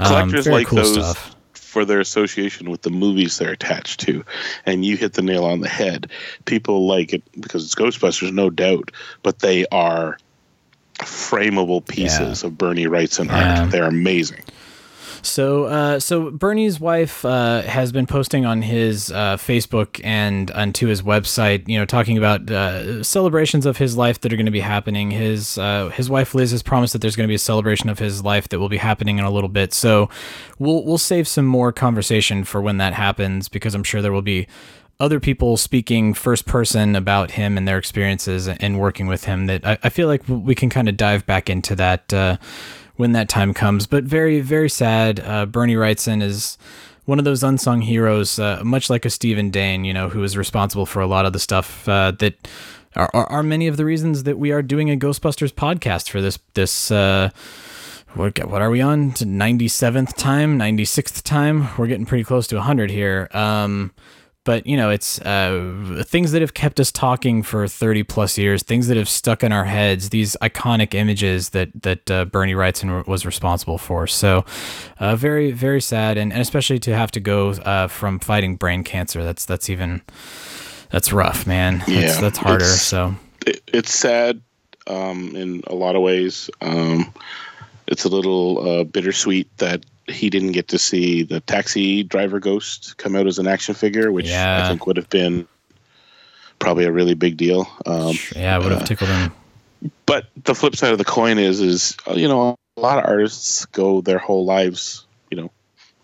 [0.00, 1.34] um, collectors very like cool those stuff.
[1.76, 4.24] For their association with the movies they're attached to.
[4.64, 6.10] And you hit the nail on the head.
[6.46, 8.90] People like it because it's ghostbusters no doubt
[9.22, 10.16] but they are
[11.00, 13.60] frameable pieces of bernie wrightson Yeah.
[13.60, 14.42] art they're amazing
[15.26, 20.86] So, uh, so Bernie's wife uh, has been posting on his uh, Facebook and onto
[20.86, 24.52] his website, you know, talking about uh, celebrations of his life that are going to
[24.52, 25.10] be happening.
[25.10, 27.98] His uh, his wife Liz has promised that there's going to be a celebration of
[27.98, 29.74] his life that will be happening in a little bit.
[29.74, 30.08] So,
[30.58, 34.22] we'll we'll save some more conversation for when that happens because I'm sure there will
[34.22, 34.46] be
[34.98, 39.66] other people speaking first person about him and their experiences and working with him that
[39.66, 42.38] I, I feel like we can kind of dive back into that uh,
[42.96, 43.86] when that time comes.
[43.86, 45.20] But very, very sad.
[45.20, 46.58] Uh, Bernie Wrightson is
[47.04, 50.36] one of those unsung heroes, uh, much like a Stephen Dane, you know, who is
[50.36, 52.48] responsible for a lot of the stuff uh, that
[52.96, 56.20] are, are, are many of the reasons that we are doing a Ghostbusters podcast for
[56.20, 56.90] this this.
[56.90, 57.30] Uh,
[58.14, 59.12] what, what are we on?
[59.12, 61.68] To 97th time, 96th time?
[61.76, 63.28] We're getting pretty close to 100 here.
[63.32, 63.92] Um,
[64.46, 68.62] but you know, it's uh, things that have kept us talking for 30 plus years,
[68.62, 73.06] things that have stuck in our heads, these iconic images that that uh, Bernie Wrightson
[73.06, 74.06] was responsible for.
[74.06, 74.46] So,
[74.98, 78.82] uh, very very sad, and, and especially to have to go uh, from fighting brain
[78.84, 79.22] cancer.
[79.22, 80.00] That's that's even
[80.90, 81.78] that's rough, man.
[81.80, 82.64] That's, Yeah, that's harder.
[82.64, 83.14] it's- So
[83.46, 84.40] it, it's sad
[84.86, 87.12] um, in a lot of ways um,
[87.88, 92.96] it's a little uh, bittersweet that he didn't get to see the taxi driver ghost
[92.96, 94.64] come out as an action figure which Yeah.
[94.64, 95.46] i think would have been
[96.58, 97.68] probably a really big deal.
[97.84, 99.30] Um, Yeah, it would have tickled him.
[100.06, 103.04] but the flip side of the coin is, is uh, you know, a lot of
[103.04, 105.50] artists go their whole lives, you know,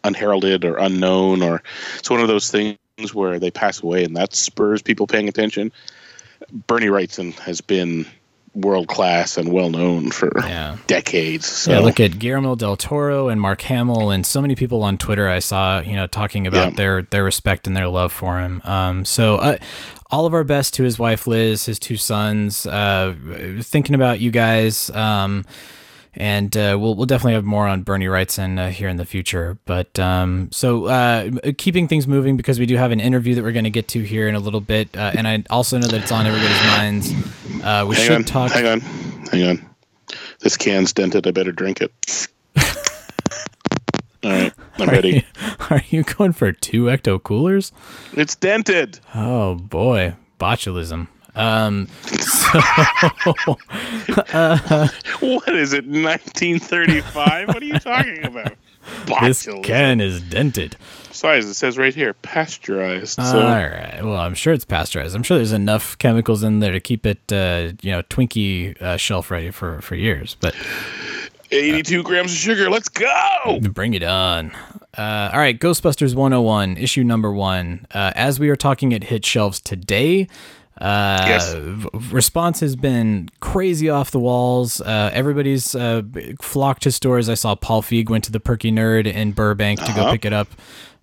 [0.05, 1.63] unheralded or unknown, or
[1.99, 2.77] it's one of those things
[3.15, 5.73] where they pass away, and that spurs people paying attention.
[6.67, 8.07] Bernie Wrightson has been
[8.55, 10.77] world class and well known for Yeah.
[10.87, 11.47] decades.
[11.47, 14.99] So Yeah, look at Guillermo del Toro and Mark Hamill and so many people on
[14.99, 16.77] Twitter I saw, you know, talking about Yeah.
[16.77, 18.61] their their respect and their love for him.
[18.65, 19.57] Um, so uh,
[20.11, 22.67] all of our best to his wife Liz, his two sons.
[22.67, 23.15] Uh,
[23.63, 24.91] thinking about you guys.
[24.91, 25.45] Um,
[26.15, 29.59] and uh, we'll we'll definitely have more on Bernie Wrightson uh, here in the future.
[29.65, 33.53] But um, so uh, keeping things moving because we do have an interview that we're
[33.53, 36.03] going to get to here in a little bit, uh, and I also know that
[36.03, 37.13] it's on everybody's minds.
[37.65, 38.53] Uh, we hang should on, talk.
[38.53, 39.71] hang on, hang on.
[40.41, 41.27] This can's dented.
[41.27, 41.93] I better drink it.
[44.25, 45.27] All right, I'm ready.
[45.71, 47.73] Are you going for two ecto coolers?
[48.15, 49.01] It's dented.
[49.15, 51.09] Oh boy, botulism.
[51.35, 51.89] Um,
[55.21, 55.87] What is it?
[55.87, 57.49] 1935?
[57.49, 58.55] what are you talking about?
[59.23, 60.77] this can is dented.
[61.09, 63.19] Besides, it says right here, pasteurized.
[63.19, 64.01] All So right.
[64.03, 65.15] Well, I'm sure it's pasteurized.
[65.15, 68.97] I'm sure there's enough chemicals in there to keep it, uh, you know, Twinkie uh,
[68.97, 70.37] shelf ready for for years.
[70.41, 70.55] But
[71.53, 72.71] 82 grams of sugar.
[72.71, 73.61] Let's go.
[73.61, 74.51] Bring it on.
[74.97, 77.87] Uh, all right, Ghostbusters 101, issue number one.
[77.93, 80.29] Uh, as we are talking, it hit shelves today.
[80.83, 81.55] Uh, Yes.
[82.11, 84.81] response has been crazy off the walls.
[84.81, 86.03] Uh, everybody's uh,
[86.41, 87.29] flocked to stores.
[87.29, 90.33] I saw Paul Feig went to the Perky Nerd in Burbank to go pick it
[90.33, 90.49] up.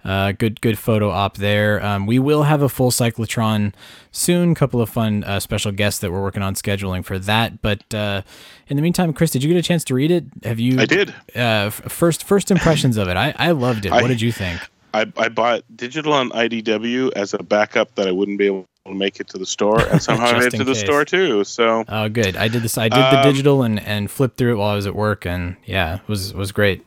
[0.03, 1.83] Uh, good, good photo op there.
[1.85, 3.73] Um, we will have a full cyclotron
[4.11, 4.55] soon.
[4.55, 7.61] Couple of fun uh, special guests that we're working on scheduling for that.
[7.61, 8.21] But uh,
[8.69, 10.25] in the meantime, Chris, did you get a chance to read it?
[10.43, 10.79] Have you?
[10.79, 11.09] I did.
[11.35, 13.17] Uh, f- first, first impressions of it.
[13.17, 13.91] I, I loved it.
[13.91, 14.59] I- what did you think?
[14.93, 18.67] I, I bought digital on IDW as a backup that I wouldn't be able to
[18.95, 20.81] make it to the store, and somehow I made it to the case.
[20.81, 21.43] store too.
[21.43, 22.35] So Oh, good.
[22.35, 22.77] I did this.
[22.77, 25.25] I did the Um, digital and, and flipped through it while I was at work,
[25.25, 26.85] and yeah, it was was great.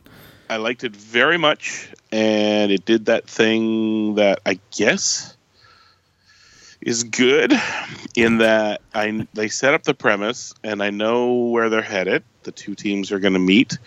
[0.49, 5.35] I liked it very much, and it did that thing that I guess
[6.81, 7.53] is good
[8.15, 12.23] in that I they set up the premise, and I know where they're headed.
[12.43, 13.77] The two teams are going to meet,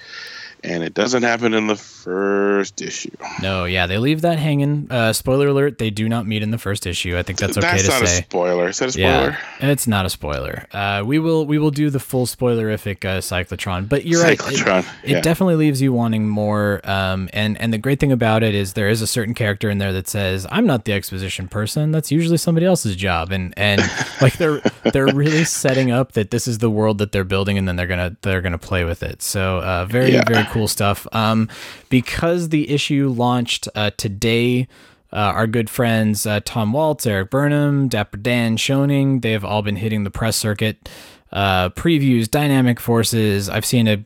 [0.66, 3.10] and it doesn't happen in the first issue.
[3.40, 4.88] No, yeah, they leave that hanging.
[4.90, 7.16] Uh, spoiler alert: they do not meet in the first issue.
[7.16, 8.18] I think that's okay That's to not say.
[8.18, 8.68] a spoiler.
[8.68, 9.38] Is that a spoiler?
[9.60, 10.66] Yeah, it's not a spoiler.
[10.72, 14.38] Uh, we will we will do the full spoilerific uh, cyclotron, but you're right.
[14.38, 15.20] Cyclotron, It, it yeah.
[15.20, 16.80] definitely leaves you wanting more.
[16.84, 19.78] Um, and and the great thing about it is there is a certain character in
[19.78, 21.92] there that says, "I'm not the exposition person.
[21.92, 23.80] That's usually somebody else's job." And and
[24.20, 24.60] like they're
[24.92, 27.86] they're really setting up that this is the world that they're building, and then they're
[27.86, 29.22] gonna they're gonna play with it.
[29.22, 30.24] So uh, very Yeah.
[30.26, 31.06] very cool stuff.
[31.12, 31.48] Um,
[31.88, 34.68] because the issue launched uh, today.
[35.12, 39.62] Uh, our good friends uh, Tom Waltz, Erik Burnham, Dapper Dan Schoening, they have all
[39.62, 40.88] been hitting the press circuit.
[41.32, 43.48] Uh, previews, dynamic forces.
[43.48, 44.04] I've seen a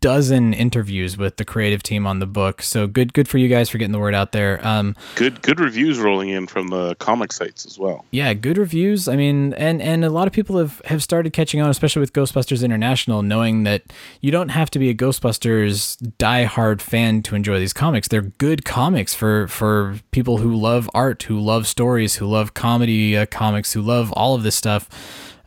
[0.00, 2.62] dozen interviews with the creative team on the book.
[2.62, 4.64] So good, good for you guys for getting the word out there.
[4.66, 8.04] Um, Good good reviews rolling in from the comic sites as well.
[8.10, 9.08] yeah, good reviews.
[9.08, 12.12] I mean, and and a lot of people have have started catching on, especially with
[12.12, 13.82] Ghostbusters International, knowing that
[14.20, 18.08] you don't have to be a Ghostbusters diehard fan to enjoy these comics.
[18.08, 23.16] They're good comics for for people who love art, who love stories, who love comedy
[23.16, 24.88] uh, comics, who love all of this stuff.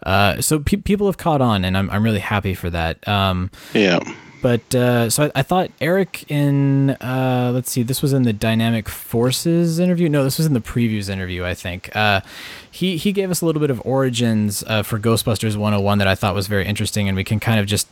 [0.05, 3.05] Uh, so pe- people have caught on, and I'm I'm really happy for that.
[3.07, 3.99] Um, Yeah.
[4.43, 8.33] But uh, so I, I thought Erik in uh, let's see, this was in the
[8.33, 10.09] Dynamic Forces interview.
[10.09, 11.45] No, this was in the previews interview.
[11.45, 12.19] I think uh,
[12.69, 16.15] he he gave us a little bit of origins uh, for Ghostbusters 101 that I
[16.15, 17.87] thought was very interesting, and we can kind of just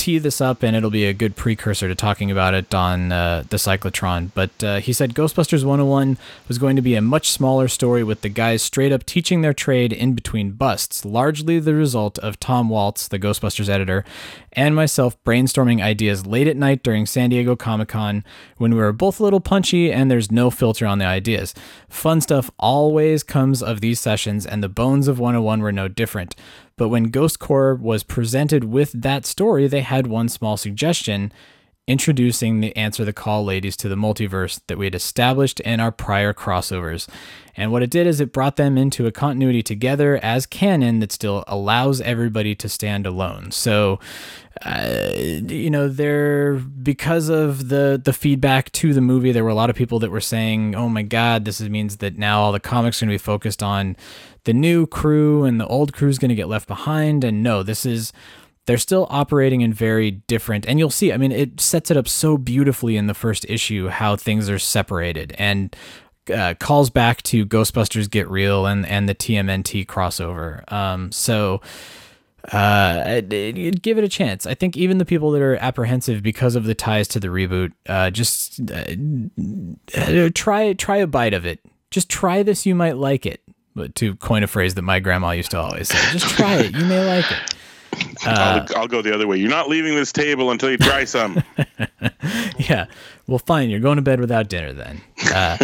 [0.00, 3.44] tee this up, and it'll be a good precursor to talking about it on uh,
[3.50, 4.30] the cyclotron.
[4.32, 6.16] But uh, he said Ghostbusters 101
[6.48, 9.52] was going to be a much smaller story with the guys straight up teaching their
[9.52, 14.02] trade in between busts, largely the result of Tom Waltz, the Ghostbusters editor,
[14.54, 18.24] and myself brainstorming ideas late at night during San Diego Comic Con
[18.56, 21.54] when we were both a little punchy and there's no filter on the ideas.
[21.90, 26.34] Fun stuff always comes of these sessions, and the bones of 101 were no different.
[26.80, 31.30] But when Ghost Corps was presented with that story, they had one small suggestion
[31.86, 35.92] introducing the Answer the Call ladies to the multiverse that we had established in our
[35.92, 37.06] prior crossovers.
[37.60, 41.12] And what it did is it brought them into a continuity together as canon that
[41.12, 43.50] still allows everybody to stand alone.
[43.50, 44.00] So,
[44.64, 49.54] uh, you know, there because of the the feedback to the movie, there were a
[49.54, 52.60] lot of people that were saying, "Oh my God, this means that now all the
[52.60, 53.94] comics are going to be focused on
[54.44, 57.62] the new crew and the old crew is going to get left behind." And no,
[57.62, 58.10] this is
[58.64, 62.06] they're still operating in very different and you'll see i mean it sets it up
[62.06, 65.74] so beautifully in the first issue how things are separated and
[66.32, 70.70] uh, calls back to Ghostbusters Get Real and and the TMNT crossover.
[70.72, 71.60] Um, so
[72.52, 74.46] uh, give it a chance.
[74.46, 77.72] I think even the people that are apprehensive because of the ties to the reboot,
[77.88, 78.84] uh, just uh,
[79.96, 81.60] uh, try try a bite of it.
[81.90, 83.42] Just try this, you might like it.
[83.74, 86.74] But to coin a phrase that my grandma used to always say, just try it,
[86.74, 87.54] you may like it.
[88.26, 89.36] Uh, I'll, I'll go the other way.
[89.36, 91.42] You're not leaving this table until you try some.
[92.68, 92.86] Yeah.
[93.26, 93.70] Well, fine.
[93.70, 95.00] You're going to bed without dinner then.
[95.32, 95.56] Uh,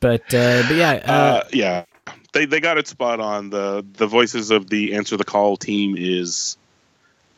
[0.00, 1.84] but uh, but yeah, uh, uh, yeah,
[2.32, 3.50] they they got it spot on.
[3.50, 6.56] the The voices of the Answer the Call team is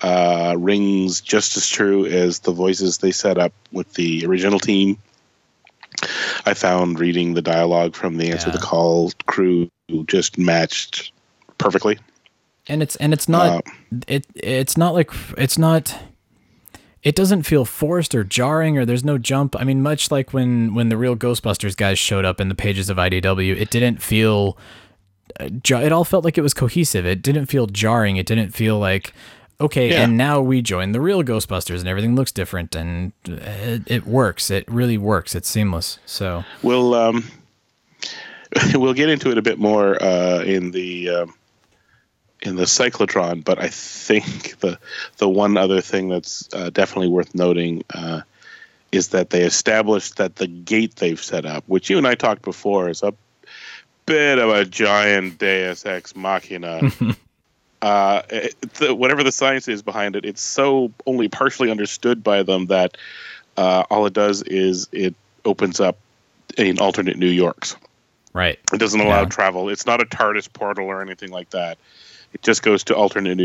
[0.02, 4.98] uh, rings just as true as the voices they set up with the original team.
[6.44, 9.70] I found reading the dialogue from the Answer the Call crew
[10.06, 11.12] just matched
[11.58, 11.98] perfectly.
[12.68, 13.64] and it's and it's not
[14.08, 15.96] it it's not like it's not
[17.06, 19.54] it doesn't feel forced or jarring or there's no jump.
[19.60, 22.90] I mean, much like when when the real Ghostbusters guys showed up in the pages
[22.90, 24.58] of IDW, it didn't feel.
[25.38, 25.48] uh,
[25.86, 27.06] It all felt like it was cohesive.
[27.06, 28.16] It didn't feel jarring.
[28.16, 29.12] It didn't feel like,
[29.60, 30.02] okay, Yeah.
[30.02, 34.50] and now we join the real Ghostbusters and everything looks different and it, it works.
[34.50, 35.34] It really works.
[35.36, 35.98] It's seamless.
[36.06, 37.24] So We'll um,
[38.74, 41.34] we'll get into it a bit more uh, in the um,
[42.46, 44.78] in the cyclotron, but I think the
[45.18, 48.22] the one other thing that's uh, definitely worth noting uh,
[48.92, 52.42] is that they established that the gate they've set up, which you and I talked
[52.42, 53.12] before, is a
[54.06, 56.92] bit of a giant Deus Ex Machina.
[57.82, 62.42] uh, it, the, whatever the science is behind it, it's so only partially understood by
[62.42, 62.96] them that
[63.56, 65.98] uh, all it does is it opens up
[66.58, 67.76] an alternate New York's.
[68.32, 68.58] right.
[68.72, 69.28] It doesn't allow Yeah.
[69.28, 69.68] travel.
[69.68, 71.78] It's not a TARDIS portal or anything like that.
[72.36, 73.44] It just goes to alternate New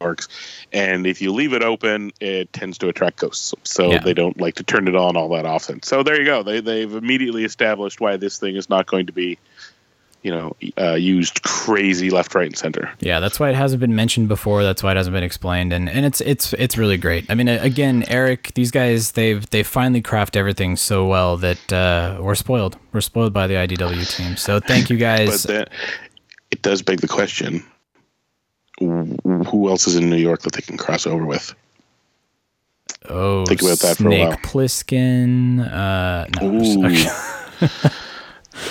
[0.00, 0.26] Yorks.
[0.72, 3.54] And if you leave it open, it tends to attract ghosts.
[3.62, 3.98] So Yeah.
[3.98, 5.80] they don't like to turn it on all that often.
[5.84, 6.42] So there you go.
[6.42, 9.38] They, they've immediately established why this thing is not going to be,
[10.24, 12.90] you know, uh, used crazy left, right, and center.
[12.98, 14.64] Yeah, that's why it hasn't been mentioned before.
[14.64, 17.28] That's why it hasn't been explained, and, and it's it's it's really great.
[17.28, 22.18] I mean, again, Eric, these guys they've they finally craft everything so well that uh,
[22.20, 22.76] we're spoiled.
[22.92, 24.36] We're spoiled by the IDW team.
[24.36, 25.44] So thank you guys.
[25.44, 25.64] But then
[26.50, 27.64] it does beg the question
[28.86, 31.54] who else is in New York that they can cross over with?
[33.08, 34.38] oh, think about that for a Snake while.
[34.38, 35.72] Plissken.
[35.72, 37.90] Uh, no.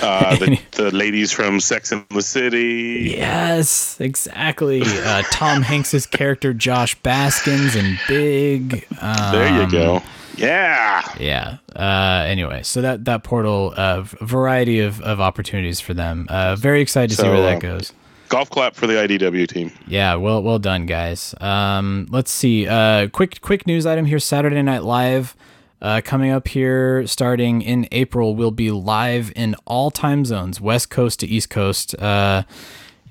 [0.02, 3.16] Uh, the, the ladies from Sex and the City.
[3.18, 4.84] Yes, exactly.
[4.86, 8.86] Uh, Tom Hanks's character Josh Baskins and Big.
[9.02, 10.04] Um, There you go.
[10.38, 11.02] Yeah.
[11.20, 11.58] Yeah.
[11.76, 16.28] Uh, anyway, so that that portal, uh, variety of, of opportunities for them.
[16.30, 17.94] Uh, very excited to see where that um, goes.
[18.32, 19.72] Golf clap for the IDW team.
[19.88, 21.36] Yeah, well well done, guys.
[21.42, 22.66] Um, let's see.
[22.66, 24.20] Uh, quick quick news item here.
[24.20, 25.36] Saturday Night Live.
[25.82, 30.90] Uh, coming up here, starting in April, will be live in all time zones, West
[30.90, 31.94] Coast to East Coast.
[32.00, 32.44] Uh,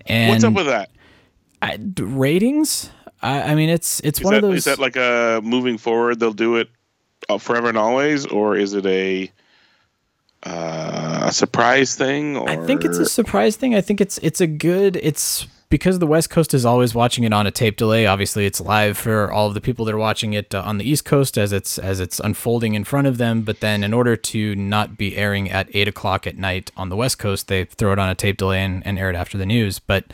[0.07, 0.89] and What's up with that?
[1.61, 2.91] I, ratings?
[3.21, 4.59] I, I mean, it's it's Is one that, of those.
[4.59, 6.19] is that like a moving forward?
[6.19, 6.71] They'll do it
[7.29, 9.31] uh, forever and always, or is it a
[10.45, 12.37] uh, a surprise thing?
[12.37, 13.75] Or I think it's a surprise thing.
[13.75, 14.97] I think it's it's a good.
[14.97, 18.05] It's because the West Coast is always watching it on a tape delay.
[18.05, 20.89] Obviously, it's live for all of the people that are watching it uh, on the
[20.89, 23.43] East Coast as it's as it's unfolding in front of them.
[23.43, 26.97] But then, in order to not be airing at eight o'clock at night on the
[26.97, 29.47] West Coast, they throw it on a tape delay and, and air it after the
[29.47, 29.79] news.
[29.79, 30.13] But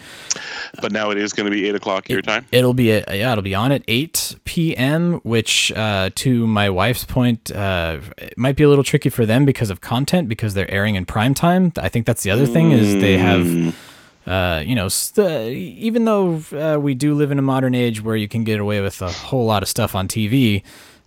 [0.81, 2.47] but now it is going to be eight o'clock your time.
[2.53, 7.05] It'll be a, yeah, it'll be on at 8 p.m., which uh, to my wife's
[7.05, 10.71] point, uh, it might be a little tricky for them because of content because they're
[10.71, 11.73] airing in prime time.
[11.79, 13.75] I think that's the other thing is they have.
[14.27, 18.17] Uh, you know, st- even though uh, we do live in a modern age where
[18.17, 20.63] you can get away with a whole lot of stuff on TV,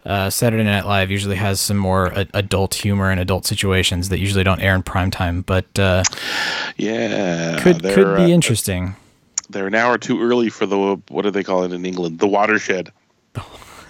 [0.05, 4.19] uh, Saturday Night Live usually has some more a- adult humor and adult situations that
[4.19, 6.03] usually don't air in prime time, but uh,
[6.77, 8.95] Yeah, could could be uh, interesting.
[9.49, 12.19] They're an hour too early for the what do they call it in England?
[12.19, 12.91] The watershed.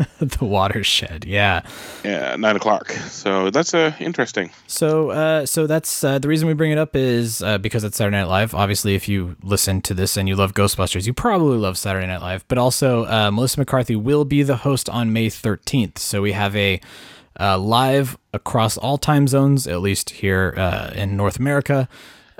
[0.20, 1.62] the watershed, yeah.
[2.04, 2.92] Yeah, nine o'clock.
[2.92, 4.52] So that's uh, interesting.
[4.68, 7.98] So, uh, so that's uh, the reason we bring it up is uh, because it's
[7.98, 8.56] Saturday Night Live.
[8.56, 12.22] Obviously, if you listen to this and you love Ghostbusters, you probably love Saturday Night
[12.22, 12.48] Live.
[12.48, 15.98] But also, uh, Melissa McCarthy will be the host on May 13th.
[15.98, 16.80] So we have a
[17.40, 21.88] uh, live across all time zones, at least here uh, in North America.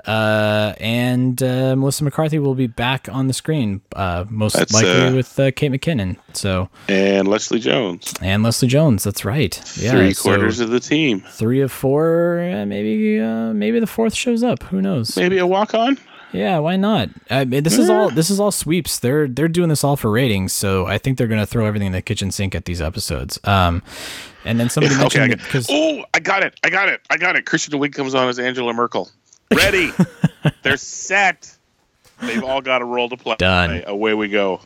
[0.06, 4.90] Uh, and uh, Melissa McCarthy will be back on the screen, uh, most That's, likely
[4.90, 6.16] uh, with uh, Kate McKinnon.
[6.32, 9.04] So And Leslie Jones, and Leslie Jones.
[9.04, 9.56] That's right.
[9.76, 11.20] Yeah, three so- quarters of the team.
[11.30, 12.40] three of four.
[12.40, 14.62] Uh, maybe uh, maybe the fourth shows up.
[14.64, 15.16] Who knows?
[15.16, 15.98] Maybe a walk on.
[16.32, 17.08] Yeah, why not?
[17.28, 19.00] I mean, this is all this is all sweeps.
[19.00, 21.92] They're they're doing this all for ratings, so I think they're gonna throw everything in
[21.92, 23.40] the kitchen sink at these episodes.
[23.44, 23.82] Um,
[24.44, 26.58] and then somebody Okay, I mentioned got, oh, I got it.
[26.62, 27.00] I got it.
[27.10, 27.46] I got it.
[27.46, 29.10] Kristen Wiig comes on as Angela Merkel.
[29.54, 29.90] Ready.
[30.62, 31.56] They're set.
[32.20, 33.36] They've all got a role to play.
[33.38, 33.82] Done.
[33.86, 34.60] Away we go.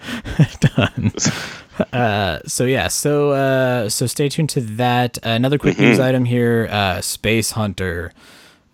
[0.60, 1.12] done.
[1.92, 5.18] uh, so yeah, so uh, so stay tuned to that.
[5.18, 5.84] Uh, another quick Mm-hmm.
[5.84, 8.12] news item here: uh, Spacehunter.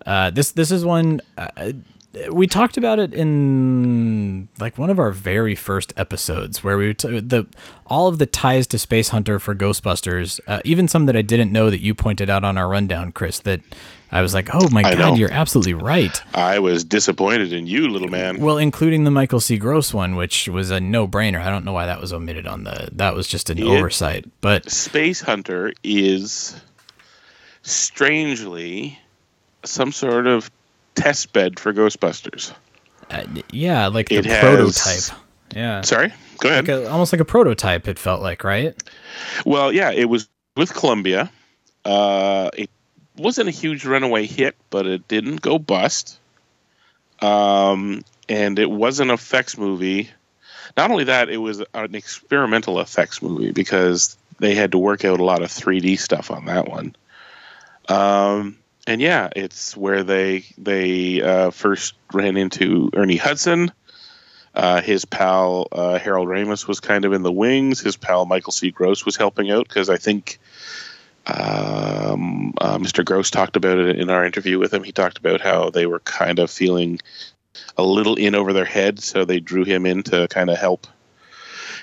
[0.04, 1.72] Uh, this this is one uh,
[2.30, 7.20] we talked about it in like one of our very first episodes where we t-
[7.20, 7.46] the
[7.86, 11.70] all of the ties to Spacehunter for Ghostbusters, uh, even some that I didn't know
[11.70, 13.40] that you pointed out on our rundown, Chris.
[13.40, 13.61] That
[14.12, 15.14] I was like, oh my I god, know.
[15.16, 16.22] you're absolutely right.
[16.34, 18.38] I was disappointed in you, little man.
[18.40, 19.59] Well, including the Michael C.
[19.59, 21.40] Gross one, which was a no-brainer.
[21.40, 22.88] I don't know why that was omitted on the.
[22.92, 23.66] That was just an Yeah.
[23.78, 24.24] oversight.
[24.40, 26.54] But Spacehunter is
[27.62, 28.98] strangely
[29.64, 30.50] some sort of
[30.94, 32.52] test bed for Ghostbusters.
[33.11, 35.20] uh, yeah, like the It has- prototype.
[35.54, 36.66] Yeah, Sorry, go ahead.
[36.68, 37.86] like a, almost like a prototype.
[37.88, 38.74] It felt like, right?
[39.44, 41.30] Well, yeah, it was with Columbia.
[41.84, 42.68] Uh, it
[43.18, 46.18] wasn't a huge runaway hit, but it didn't go bust.
[47.20, 50.10] Um, and it was an effects movie.
[50.76, 55.20] Not only that, it was an experimental effects movie because they had to work out
[55.20, 56.94] a lot of 3D stuff on that one.
[57.88, 63.72] Um, and yeah, it's where they they uh, first ran into Ernie Hudson.
[64.54, 67.80] Uh, his pal uh, Harold Ramis was kind of in the wings.
[67.80, 68.70] His pal Michael C.
[68.70, 70.38] Gross was helping out because I think
[71.26, 73.04] um, uh, Mr.
[73.04, 74.84] Gross talked about it in our interview with him.
[74.84, 77.00] He talked about how they were kind of feeling
[77.76, 80.86] a little in over their head, so they drew him in to kind of help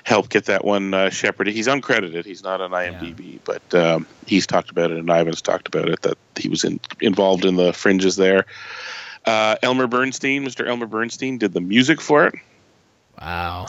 [0.04, 1.54] help get that one uh, shepherded.
[1.54, 2.24] He's uncredited.
[2.26, 6.02] He's not on IMDb, but um, he's talked about it, and Ivan's talked about it
[6.02, 8.44] that he was in, involved in the fringes there.
[9.24, 10.66] Uh, Elmer Bernstein, Mr.
[10.66, 12.34] Elmer Bernstein, did the music for it
[13.20, 13.68] Wow.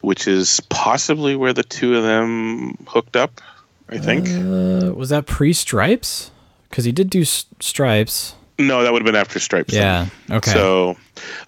[0.00, 3.40] which is possibly where the two of them hooked up.
[3.88, 4.28] I think.
[4.28, 6.30] Uh, was that pre-Stripes?
[6.68, 8.34] Because he did do s- Stripes.
[8.58, 9.72] no, that would have been after Stripes.
[9.72, 10.10] then.
[10.28, 10.36] Yeah.
[10.36, 10.50] Okay.
[10.50, 10.96] So,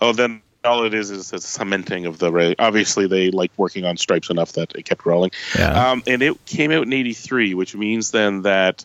[0.01, 2.33] oh, then all it is is a cementing of the.
[2.33, 5.31] Ra- Obviously, they like working on Stripes enough that it kept rolling.
[5.59, 5.91] yeah.
[5.91, 8.85] Um, and it came out in '83, which means then that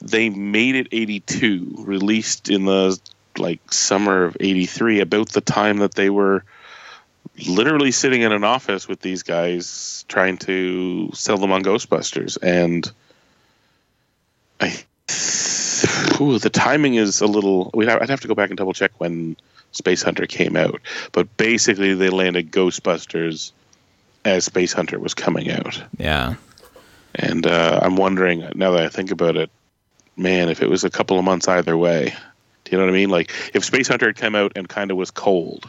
[0.00, 2.98] they made it '82, released in the
[3.38, 6.44] like summer of '83, about the time that they were
[7.46, 12.90] literally sitting in an office with these guys trying to sell them on Ghostbusters, and
[14.60, 14.76] I.
[16.20, 17.70] Ooh, the timing is a little.
[17.74, 19.36] We'd have, I'd have to go back and double check when
[19.72, 20.80] Spacehunter came out,
[21.12, 23.52] but basically they landed Ghostbusters
[24.24, 25.82] as Spacehunter was coming out.
[25.96, 26.34] yeah.
[27.14, 29.50] And uh, I'm wondering now that I think about it,
[30.16, 32.14] man, if it was a couple of months either way,
[32.64, 33.10] do you know what I mean?
[33.10, 35.68] Like if Spacehunter had come out and kind of was cold,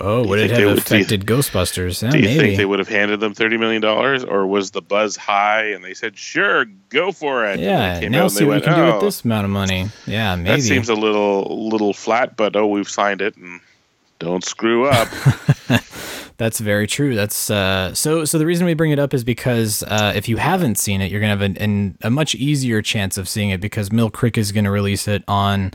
[0.00, 2.02] Oh, would it have would- affected Ghostbusters?
[2.02, 2.38] Yeah, do you maybe.
[2.40, 5.82] think they would have handed them thirty million dollars, or was the buzz high and
[5.84, 7.58] they said, "Sure, go for it"?
[7.60, 8.00] Yeah.
[8.08, 9.88] Now see what we went, can do "Oh, with this amount of money.
[10.06, 10.60] Yeah, maybe.
[10.60, 13.60] That seems a little little flat, but oh, we've signed it, and
[14.18, 15.08] don't screw up.
[16.38, 17.16] That's very true.
[17.16, 18.24] That's uh, so.
[18.24, 21.10] So the reason we bring it up is because uh, if you haven't seen it,
[21.10, 24.38] you're gonna have an, an, a much easier chance of seeing it because Mill Creek
[24.38, 25.72] is gonna release it on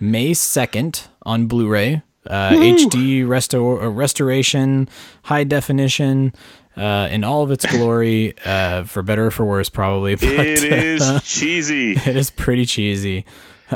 [0.00, 4.88] May second on Blu-ray, uh, HD restor- uh, restoration,
[5.22, 6.32] high definition,
[6.76, 10.14] uh, in all of its glory, uh, for better or for worse, probably.
[10.16, 11.92] But it is cheesy.
[11.96, 13.24] it is pretty cheesy.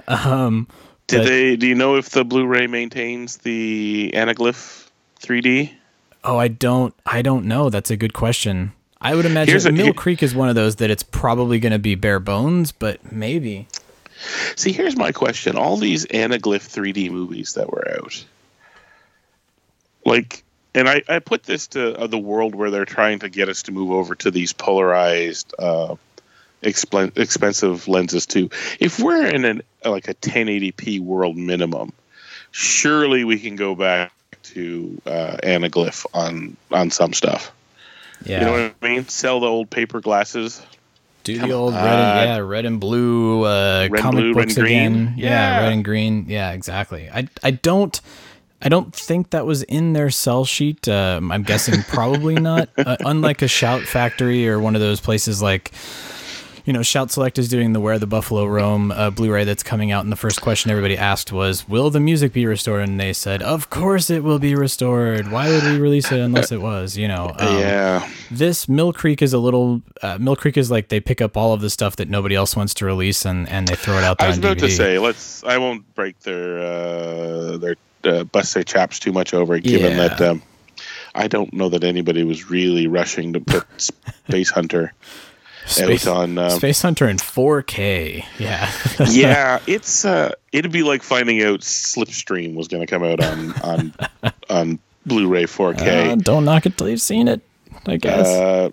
[0.08, 0.68] Um,
[1.06, 1.56] Did but- they?
[1.56, 4.88] Do you know if the Blu-ray maintains the Anaglyph
[5.20, 5.70] 3D?
[6.24, 6.94] Oh, I don't.
[7.06, 7.68] I don't know.
[7.70, 8.72] That's a good question.
[9.00, 11.58] I would imagine Here's a- Mill here- Creek is one of those that it's probably
[11.58, 13.68] going to be bare bones, but maybe.
[14.56, 18.24] See, here's my question: All these Anaglyph 3D movies that were out,
[20.04, 20.42] like,
[20.74, 23.62] and I, I put this to uh, the world where they're trying to get us
[23.64, 25.96] to move over to these polarized, uh,
[26.62, 28.50] expl- expensive lenses too.
[28.80, 31.92] If we're in an like a 1080p world minimum,
[32.50, 34.12] surely we can go back
[34.44, 37.52] to uh, Anaglyph on on some stuff.
[38.24, 38.40] Yeah.
[38.40, 39.08] You know what I mean?
[39.08, 40.60] Sell the old paper glasses.
[41.24, 44.46] Do Come the old red and yeah, red and blue uh, Red, comic blue, red,
[44.46, 44.76] books and green.
[44.94, 45.14] again.
[45.16, 45.28] Yeah.
[45.30, 45.60] Yeah.
[45.62, 46.26] red and green.
[46.28, 47.08] Yeah, exactly.
[47.10, 47.98] I I don't
[48.64, 50.88] I don't think that was in their sell sheet.
[50.88, 52.70] Um, I'm guessing probably not.
[52.78, 55.70] Uh, unlike a Shout Factory or one of those places like.
[56.66, 59.92] You know, Shout Select is doing the Where the Buffalo Roam uh, Blu-ray that's coming
[59.92, 63.12] out, and the first question everybody asked was, "Will the music be restored?" And they
[63.12, 65.30] said, "Of course it will be restored.
[65.30, 68.08] Why would we release it unless it was?" You know, um, yeah.
[68.30, 71.52] this Mill Creek is a little uh, Mill Creek is like they pick up all
[71.52, 74.16] of the stuff that nobody else wants to release and and they throw it out
[74.16, 74.60] there I was about DVD.
[74.60, 75.44] to say, let's.
[75.44, 77.76] I won't break their uh, their
[78.06, 80.08] uh, bust their chops too much over it, given Yeah.
[80.08, 80.42] that um,
[81.14, 83.66] I don't know that anybody was really rushing to put
[84.28, 84.90] Spacehunter
[85.66, 86.38] Space, out on.
[86.38, 88.24] Um, Space Hunter in 4K.
[88.38, 88.70] Yeah.
[89.08, 93.52] yeah, it's uh, it'd be like finding out Slipstream was going to come out on
[93.62, 93.94] on
[94.50, 96.12] on Blu-ray 4K.
[96.12, 97.40] Uh, don't knock it till you've seen it.
[97.86, 98.26] I guess.
[98.26, 98.70] Uh,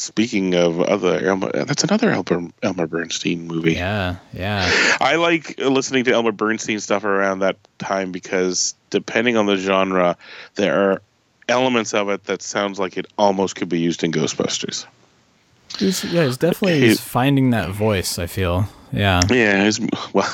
[0.00, 3.74] speaking of other, Elmer, that's another Elmer, Elmer Bernstein movie.
[3.74, 4.16] yeah.
[4.32, 4.68] Yeah.
[5.00, 10.16] I like listening to Elmer Bernstein stuff around that time because depending on the genre,
[10.54, 11.02] there are
[11.48, 14.86] elements of it that sounds like it almost could be used in Ghostbusters.
[15.78, 18.18] He's, yeah, he's definitely He- he's finding that voice.
[18.18, 18.68] I feel.
[18.92, 19.20] Yeah.
[19.30, 19.80] Yeah, it's,
[20.12, 20.32] well,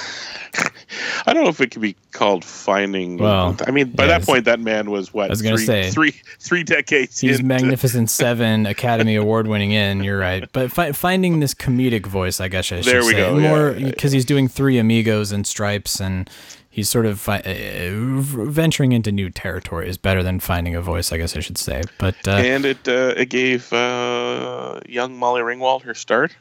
[1.27, 3.19] I don't know if it could be called finding.
[3.19, 5.27] Well, I mean, by yeah, that point, that man was what?
[5.27, 5.91] I was gonna three, say.
[5.91, 7.21] three, three decades.
[7.21, 10.03] He's into- Magnificent Seven Academy Award winning in.
[10.03, 13.17] You're right, but fi- finding this comedic voice, I guess I should There we say,
[13.19, 13.91] go, more yeah.
[13.91, 16.31] because he's doing Three Amigos and Stripes, and
[16.71, 19.89] he's sort of fi- uh, venturing into new territory.
[19.89, 21.83] Is better than finding a voice, I guess I should say.
[21.99, 26.37] But uh, and it uh, it gave uh, young Molly Ringwald her start,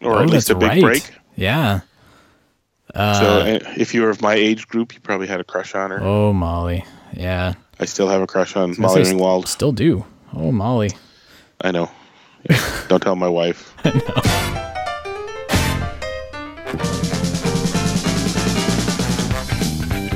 [0.00, 0.82] or oh, at least a big right.
[0.82, 1.10] break.
[1.36, 1.80] Yeah.
[2.94, 5.74] so Uh, uh, if you were of my age group, you probably had a crush
[5.74, 6.00] on her.
[6.00, 6.84] oh, Molly.
[7.12, 7.54] Yeah.
[7.78, 9.46] I still have a crush on Molly say st- Ringwald.
[9.48, 10.04] Still do.
[10.34, 10.90] Oh, Molly.
[11.60, 11.90] I know.
[12.48, 13.74] Yeah, Don't tell my wife.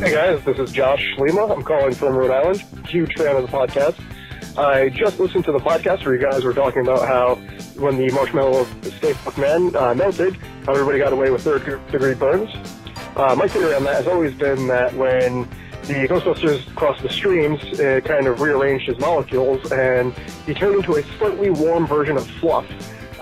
[0.00, 1.50] Hey guys, this is Josh Schlema.
[1.54, 2.60] I'm calling from Rhode Island.
[2.88, 4.00] Huge fan of the podcast.
[4.58, 7.36] I just listened to the podcast where you guys were talking about how
[7.80, 10.36] when the marshmallow Puft Man uh, melted,
[10.66, 12.50] how everybody got away with third degree burns.
[13.16, 15.42] Uh, my theory on that has always been that when
[15.82, 20.12] the Ghostbusters crossed the streams, it kind of rearranged his molecules and
[20.46, 22.66] he turned into a slightly warm version of fluff,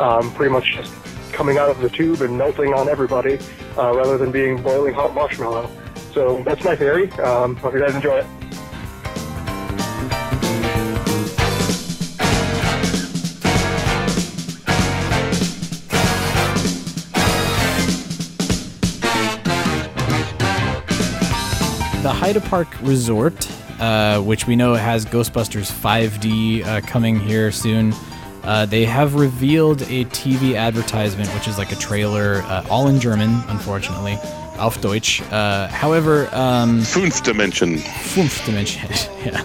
[0.01, 0.93] um, pretty much just
[1.33, 3.39] coming out of the tube and melting on everybody
[3.77, 5.71] uh, rather than being boiling hot marshmallow.
[6.13, 7.11] So that's my theory.
[7.13, 8.27] Um, hope you guys enjoy it.
[22.09, 23.47] The Heide Park Resort,
[23.79, 27.93] uh, which we know has Ghostbusters 5D uh, coming here soon.
[28.45, 32.99] Uh, they have revealed a TV advertisement, which is like a trailer, uh, all in
[32.99, 34.15] German, unfortunately,
[34.59, 35.21] auf Deutsch.
[35.31, 37.77] Uh, however, um, Fünf Dimension.
[37.77, 38.89] Fünf Dimension,
[39.27, 39.45] yeah.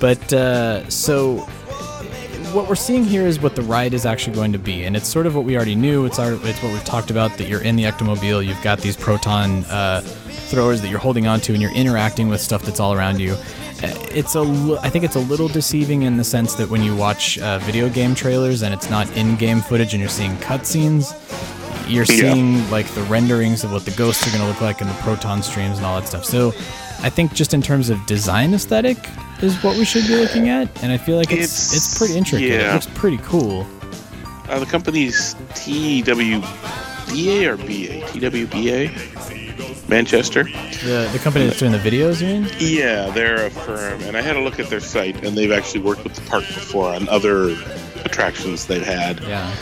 [0.00, 1.36] But uh, so
[2.52, 5.06] what we're seeing here is what the ride is actually going to be, and it's
[5.06, 6.04] sort of what we already knew.
[6.04, 8.96] It's our, it's what we've talked about that you're in the ectomobile, you've got these
[8.96, 10.02] proton uh,
[10.52, 13.32] throwers that you're holding onto, and you're interacting with stuff that's all around you.
[13.32, 14.42] Uh, It's a,
[14.82, 17.88] I think it's a little deceiving in the sense that when you watch uh, video
[17.88, 21.04] game trailers and it's not in-game footage and you're seeing cutscenes,
[21.88, 22.20] you're Yeah.
[22.32, 24.94] seeing like the renderings of what the ghosts are going to look like and the
[25.02, 26.24] proton streams and all that stuff.
[26.24, 26.48] So
[27.02, 28.98] I think just in terms of design aesthetic
[29.40, 32.16] is what we should be looking at, and I feel like it's it's, It's- pretty
[32.16, 32.50] intricate.
[32.52, 32.74] It yeah.
[32.74, 33.66] looks pretty cool.
[34.48, 38.06] Uh, the company's TWBA or BA?
[38.12, 39.41] TWBA?
[39.88, 40.44] Manchester?
[40.44, 42.50] The the company that's doing the videos, you mean?
[42.58, 45.80] Yeah, they're a firm, and I had a look at their site, and they've actually
[45.80, 47.50] worked with the park before on other
[48.04, 49.20] attractions they've had.
[49.20, 49.54] Yeah.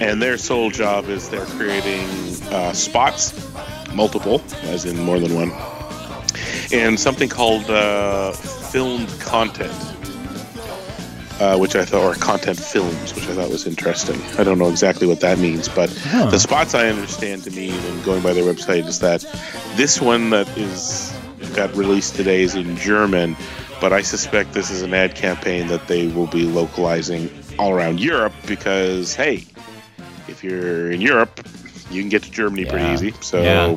[0.00, 2.06] And their sole job is they're creating
[2.52, 3.32] uh, spots,
[3.94, 5.52] multiple, as in more than one,
[6.72, 9.72] and something called uh, filmed content,
[11.40, 14.20] uh, which I thought, or content films, which I thought was interesting.
[14.38, 16.30] I don't know exactly what that means, but Huh.
[16.30, 19.20] the spots I understand to mean, and going by their website, is that
[19.76, 21.12] this one that is
[21.54, 23.36] got released today is in German,
[23.80, 28.00] but I suspect this is an ad campaign that they will be localizing all around
[28.00, 29.44] Europe because, hey,
[30.28, 31.46] if you're in Europe,
[31.90, 33.14] you can get to Germany pretty easy.
[33.20, 33.76] So Yeah.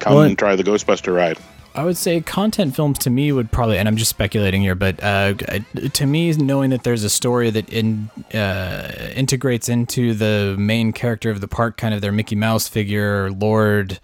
[0.00, 1.38] come Well, and try the Ghostbuster ride.
[1.74, 5.02] I would say content films to me would probably, and I'm just speculating here, but
[5.02, 10.92] uh, to me, knowing that there's a story that in, uh, integrates into the main
[10.92, 13.98] character of the park, kind of their Mickey Mouse figure, Lord,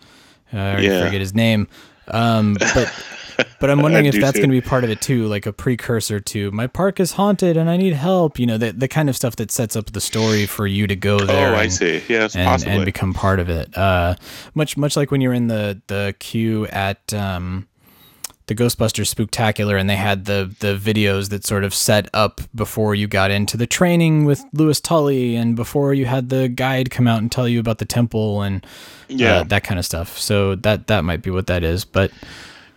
[0.52, 1.04] uh, I Yeah.
[1.04, 1.68] forget his name,
[2.08, 2.90] um, but
[3.60, 6.20] but I'm wondering if that's going to be part of it too, like a precursor
[6.20, 8.38] to my park is haunted and I need help.
[8.38, 10.96] You know, the the kind of stuff that sets up the story for you to
[10.96, 11.54] go there.
[11.54, 12.02] oh, I and- see.
[12.08, 12.74] Yes, and, possibly.
[12.74, 13.76] and become part of it.
[13.76, 14.14] Uh,
[14.54, 17.66] much much like when you're in the the queue at um,
[18.46, 22.94] the Ghostbusters Spooktacular, and they had the the videos that sort of set up before
[22.94, 27.06] you got into the training with Louis Tully, and before you had the guide come
[27.06, 28.66] out and tell you about the temple and
[29.08, 29.40] Yeah.
[29.40, 30.18] uh, that kind of stuff.
[30.18, 32.10] So that that might be what that is, but.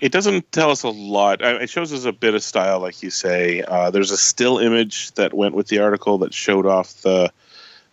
[0.02, 1.41] It doesn't tell us a lot.
[1.41, 3.62] It shows us a bit of style, like you say.
[3.62, 7.32] Uh, there's a still image that went with the article that showed off the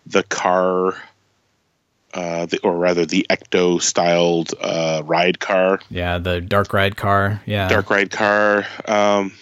[0.07, 0.97] the car
[2.15, 7.43] uh, the, or rather the Ecto styled uh, ride car, Yeah, the dark ride car.
[7.45, 7.69] Yeah.
[7.69, 8.67] dark ride car.
[8.87, 9.33] Um,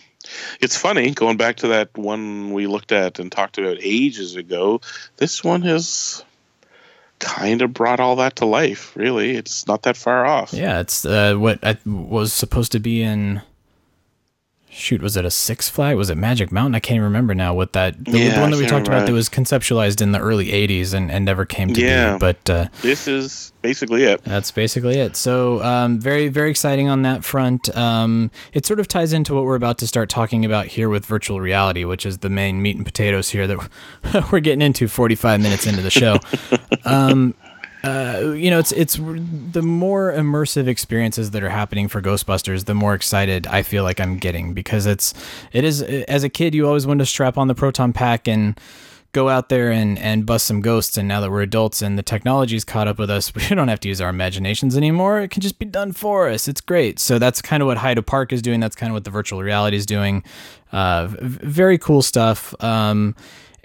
[0.60, 4.80] it's funny going back to that one we looked at and talked about ages ago.
[5.16, 6.24] This one has
[7.18, 8.96] kind of brought all that to life.
[8.96, 10.52] Really, it's not that far off.
[10.52, 13.42] Yeah, it's uh, what I was supposed to be in.
[14.78, 15.96] Shoot, was it a Six Flag?
[15.96, 16.74] Was it Magic Mountain?
[16.74, 18.04] I can't even remember now what that.
[18.04, 19.06] The, Yeah, one that we talked about remember.
[19.06, 22.12] that was conceptualized in the early 80s and, and never came to Yeah.
[22.14, 22.18] be.
[22.18, 24.22] But uh, This is basically it.
[24.24, 25.16] That's basically it.
[25.16, 27.74] So, um, very, very exciting on that front.
[27.74, 31.06] Um, it sort of ties into what we're about to start talking about here with
[31.06, 35.40] virtual reality, which is the main meat and potatoes here that we're getting into 45
[35.40, 36.18] minutes into the show.
[36.84, 37.34] um,
[37.86, 42.74] uh, you know, it's it's the more immersive experiences that are happening for Ghostbusters, the
[42.74, 45.14] more excited I feel like I'm getting because it's
[45.52, 48.58] it is as a kid you always wanted to strap on the proton pack and
[49.12, 50.98] go out there and, and bust some ghosts.
[50.98, 53.80] And now that we're adults and the technology's caught up with us, we don't have
[53.80, 55.20] to use our imaginations anymore.
[55.20, 56.48] It can just be done for us.
[56.48, 56.98] It's great.
[56.98, 58.60] So that's kind of what Heide Park is doing.
[58.60, 60.22] That's kind of what the virtual reality is doing.
[60.70, 62.54] Uh, very cool stuff.
[62.62, 63.14] Um,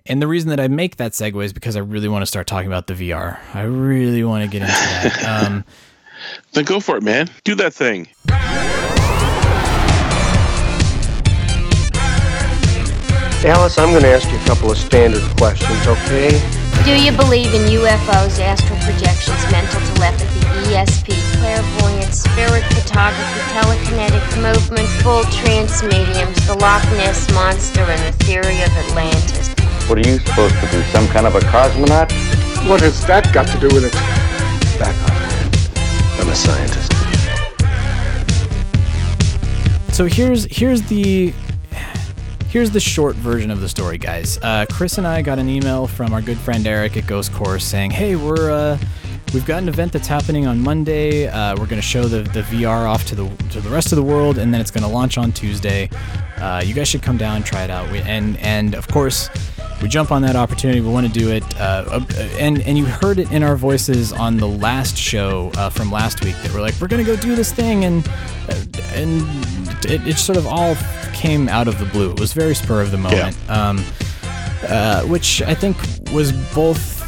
[0.06, 2.47] and the reason that I make that segue is because I really want to start
[2.47, 3.39] talking about the VR.
[3.54, 5.45] I really want to get into that.
[5.47, 5.66] Um,
[6.54, 7.30] Then go for it, man.
[7.43, 8.08] Do that thing.
[13.43, 16.30] Alice, I'm going to ask you a couple of standard questions, okay?
[16.86, 20.39] Do you believe in UFOs, astral projections, mental telepathy,
[20.70, 21.10] ESP,
[21.41, 28.62] clairvoyance, spirit photography, telekinetic movement, full trance mediums, the Loch Ness Monster, and the theory
[28.62, 29.49] of Atlantis?
[29.92, 32.10] What are you supposed to be, some kind of a cosmonaut?
[32.70, 33.92] What has that got to do with it?
[34.80, 36.18] Back off.
[36.18, 36.94] I'm a scientist.
[39.94, 41.34] so here's here's the
[42.48, 44.39] here's the short version of the story, guys.
[44.42, 47.60] Uh, Chris and I got an email from our good friend Eric at Ghost Corps
[47.60, 48.78] saying, "Hey, we're uh,
[49.34, 51.28] we've got an event that's happening on Monday.
[51.28, 53.98] Uh, we're going to show the, the VR off to the to the rest of
[53.98, 55.89] the world, and then it's going to launch on Tuesday.
[56.38, 57.92] Uh, you guys should come down and try it out.
[57.92, 59.30] We, and and of course."
[59.82, 60.80] We jump on that opportunity.
[60.82, 62.06] We want to do it, uh, uh,
[62.38, 66.24] and and you heard it in our voices on the last show uh, from last
[66.24, 68.08] week that we're like, we're gonna go do this thing, and
[68.48, 68.64] uh,
[68.94, 69.22] and
[69.86, 70.76] it, it sort of all
[71.14, 72.12] came out of the blue.
[72.12, 73.84] It was very spur of the moment, um,
[74.68, 75.78] uh, which I think
[76.14, 77.00] was both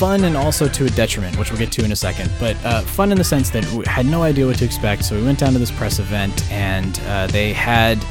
[0.00, 2.30] fun and also to a detriment, which we'll get to in a second.
[2.40, 5.14] But uh, fun in the sense that we had no idea what to expect, so
[5.14, 8.02] we went down to this press event, and uh, they had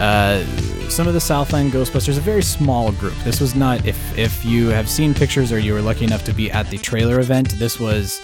[0.00, 0.44] uh,
[0.88, 3.14] some of the Southland Ghostbusters, a very small group.
[3.24, 6.32] This was not if if you have seen pictures or you were lucky enough to
[6.32, 7.50] be at the trailer event.
[7.58, 8.20] This was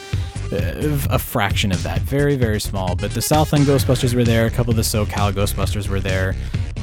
[0.52, 2.94] uh, a fraction of that, very very small.
[2.94, 4.46] But the Southland Ghostbusters were there.
[4.46, 6.34] A couple of the SoCal Ghostbusters were there,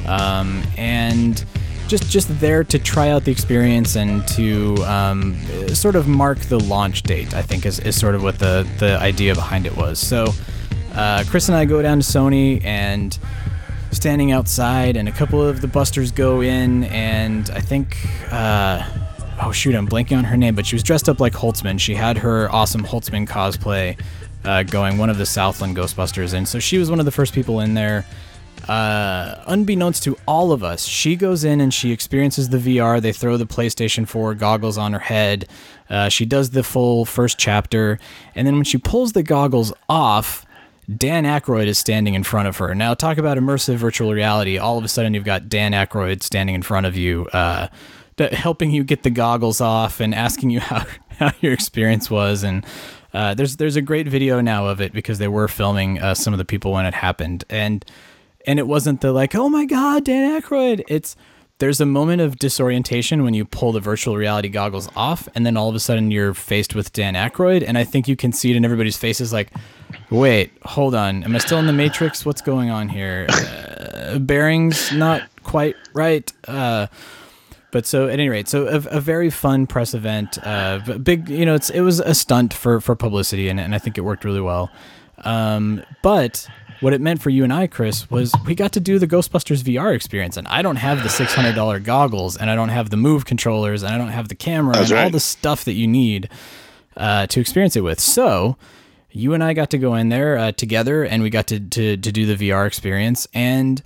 [0.06, 1.44] um, and
[1.86, 5.36] just just there to try out the experience and to um,
[5.68, 7.34] sort of mark the launch date.
[7.34, 9.98] I think is, is sort of what the the idea behind it was.
[9.98, 10.32] So
[10.94, 13.16] uh, Chris and I go down to Sony and
[13.90, 17.96] standing outside, and a couple of the busters go in, and I think.
[18.30, 18.86] Uh,
[19.42, 21.80] Oh shoot, I'm blanking on her name, but she was dressed up like Holtzmann.
[21.80, 23.98] She had her awesome Holtzmann cosplay
[24.44, 27.32] uh, going, one of the Southland Ghostbusters, and so she was one of the first
[27.32, 28.04] people in there.
[28.68, 33.00] Uh, unbeknownst to all of us, she goes in and she experiences the VR.
[33.00, 35.48] They throw the PlayStation 4 goggles on her head.
[35.88, 37.98] Uh, she does the full first chapter,
[38.34, 40.44] and then when she pulls the goggles off,
[40.96, 42.74] Dan Aykroyd is standing in front of her.
[42.74, 44.58] Now, talk about immersive virtual reality.
[44.58, 47.68] All of a sudden, you've got Dan Aykroyd standing in front of you, uh,
[48.18, 50.84] helping you get the goggles off and asking you how,
[51.18, 52.42] how your experience was.
[52.42, 52.66] And
[53.12, 56.32] uh, there's there's a great video now of it because they were filming uh, some
[56.32, 57.84] of the people when it happened, and
[58.46, 60.84] and it wasn't the like, oh my god, Dan Aykroyd.
[60.88, 61.16] It's
[61.58, 65.56] there's a moment of disorientation when you pull the virtual reality goggles off, and then
[65.56, 68.50] all of a sudden you're faced with Dan Aykroyd, and I think you can see
[68.50, 69.52] it in everybody's faces, like,
[70.10, 72.26] wait, hold on, am I still in the Matrix?
[72.26, 73.26] What's going on here?
[73.28, 76.30] Uh, bearings not quite right.
[76.46, 76.86] Uh,
[77.70, 81.46] but so at any rate, so a, a very fun press event, uh, big, you
[81.46, 84.24] know, it's it was a stunt for for publicity, and, and I think it worked
[84.24, 84.70] really well.
[85.24, 86.48] Um, but
[86.80, 89.62] what it meant for you and I, Chris, was we got to do the Ghostbusters
[89.62, 92.90] VR experience, and I don't have the six hundred dollar goggles, and I don't have
[92.90, 95.12] the Move controllers, and I don't have the camera, That's and all right.
[95.12, 96.28] the stuff that you need
[96.96, 98.00] uh, to experience it with.
[98.00, 98.56] So
[99.12, 101.96] you and I got to go in there uh, together, and we got to, to
[101.96, 103.82] to do the VR experience, and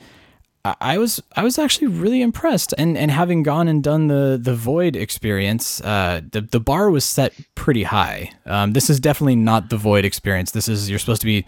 [0.65, 4.55] I- was I was actually really impressed, and and having gone and done the the
[4.55, 8.31] Void experience, uh, the the bar was set pretty high.
[8.47, 10.53] Um, this is definitely not the Void experience.
[10.53, 11.45] This is you're supposed to be,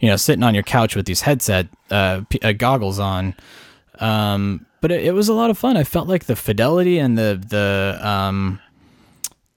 [0.00, 3.34] you know, sitting on your couch with these headset uh, p- uh, goggles on.
[4.00, 5.76] Um, but it, it was a lot of fun.
[5.76, 8.60] I felt like the fidelity and the the um,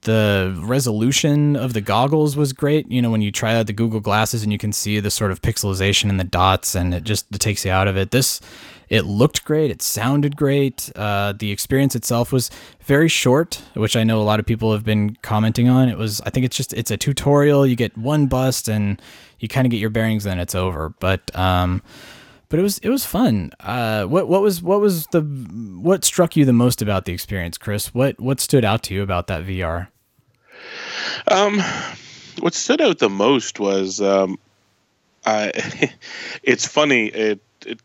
[0.08, 2.90] the resolution of the goggles was great.
[2.90, 5.30] You know, when you try out the Google glasses and you can see the sort
[5.30, 8.10] of pixelization and the dots, and it just it takes you out of it.
[8.10, 8.40] This
[8.88, 9.70] it looked great.
[9.70, 10.90] It sounded great.
[10.96, 12.50] Uh, the experience itself was
[12.80, 15.90] very short, which I know a lot of people have been commenting on.
[15.90, 17.66] It was, I think it's just, it's a tutorial.
[17.66, 19.02] You get one bust and
[19.40, 20.88] you kind of get your bearings, then it's over.
[21.00, 21.82] But, um,
[22.48, 23.52] but it was it was fun.
[23.60, 27.58] Uh, what what was what was the what struck you the most about the experience,
[27.58, 27.92] Chris?
[27.92, 29.88] What what stood out to you about that VR?
[31.26, 31.60] Um,
[32.40, 34.38] what stood out the most was um,
[35.24, 35.52] I.
[36.42, 37.06] it's funny.
[37.06, 37.80] It it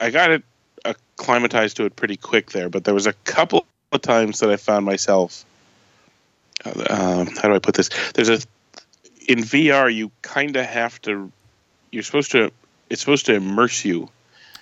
[0.00, 0.42] I got it
[0.84, 4.56] acclimatized to it pretty quick there, but there was a couple of times that I
[4.56, 5.44] found myself.
[6.64, 7.90] Uh, how do I put this?
[8.14, 8.40] There's a
[9.28, 11.30] in VR you kind of have to.
[11.90, 12.52] You're supposed to.
[12.88, 14.08] It's supposed to immerse you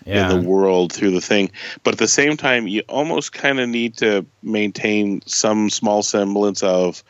[0.04, 0.30] yeah.
[0.30, 1.50] in the world through the thing,
[1.82, 6.62] but at the same time, you almost kind of need to maintain some small semblance
[6.62, 7.02] of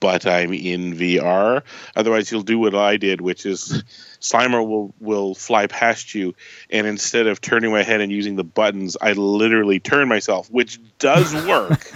[0.00, 1.62] but I'm in VR.
[1.96, 3.82] Otherwise, you'll do what I did, which is
[4.20, 6.34] Slimer will will fly past you,
[6.70, 10.80] and instead of turning my head and using the buttons, I literally turn myself, which
[10.98, 11.90] does work.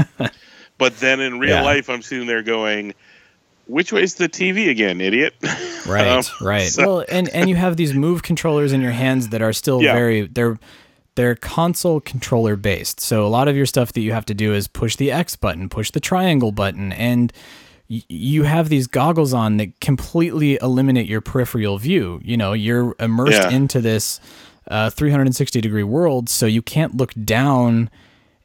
[0.78, 1.62] but then in real yeah.
[1.62, 2.94] life, I'm sitting there going,
[3.66, 5.34] "Which way's the TV again, idiot?"
[5.86, 6.68] Right, um, right.
[6.68, 6.86] So.
[6.86, 9.94] Well, and and you have these move controllers in your hands that are still yeah.
[9.94, 10.58] very they're
[11.18, 13.00] they're console controller based.
[13.00, 15.34] So a lot of your stuff that you have to do is push the X
[15.34, 17.32] button, push the triangle button, and
[17.88, 22.20] you have these goggles on that completely eliminate your peripheral view.
[22.22, 23.50] You know, you're immersed yeah.
[23.50, 24.20] into this
[24.68, 27.88] uh, 360 degree world, so you can't look down.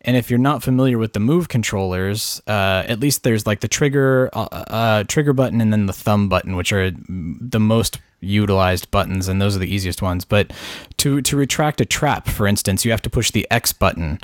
[0.02, 3.68] And if you're not familiar with the move controllers, uh, at least there's like the
[3.68, 8.91] trigger uh, uh trigger button and then the thumb button, which are the most utilized
[8.91, 10.24] buttons, and those are the easiest ones.
[10.24, 10.52] But
[10.98, 14.20] to to retract a trap, for instance, you have to push the X button.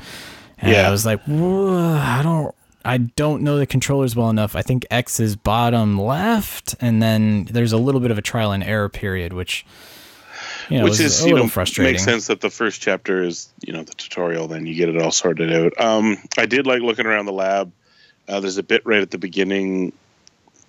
[0.58, 0.88] And yeah.
[0.88, 2.54] I was like, I don't
[2.86, 4.56] I don't know the controllers well enough.
[4.56, 8.52] I think X is bottom left, and then there's a little bit of a trial
[8.52, 9.66] and error period, which
[10.70, 11.94] you know, which is you know frustrating.
[11.94, 15.02] Makes sense that the first chapter is you know the tutorial, then you get it
[15.02, 15.80] all sorted out.
[15.80, 17.72] Um, I did like looking around the lab.
[18.28, 19.92] Uh, there's a bit right at the beginning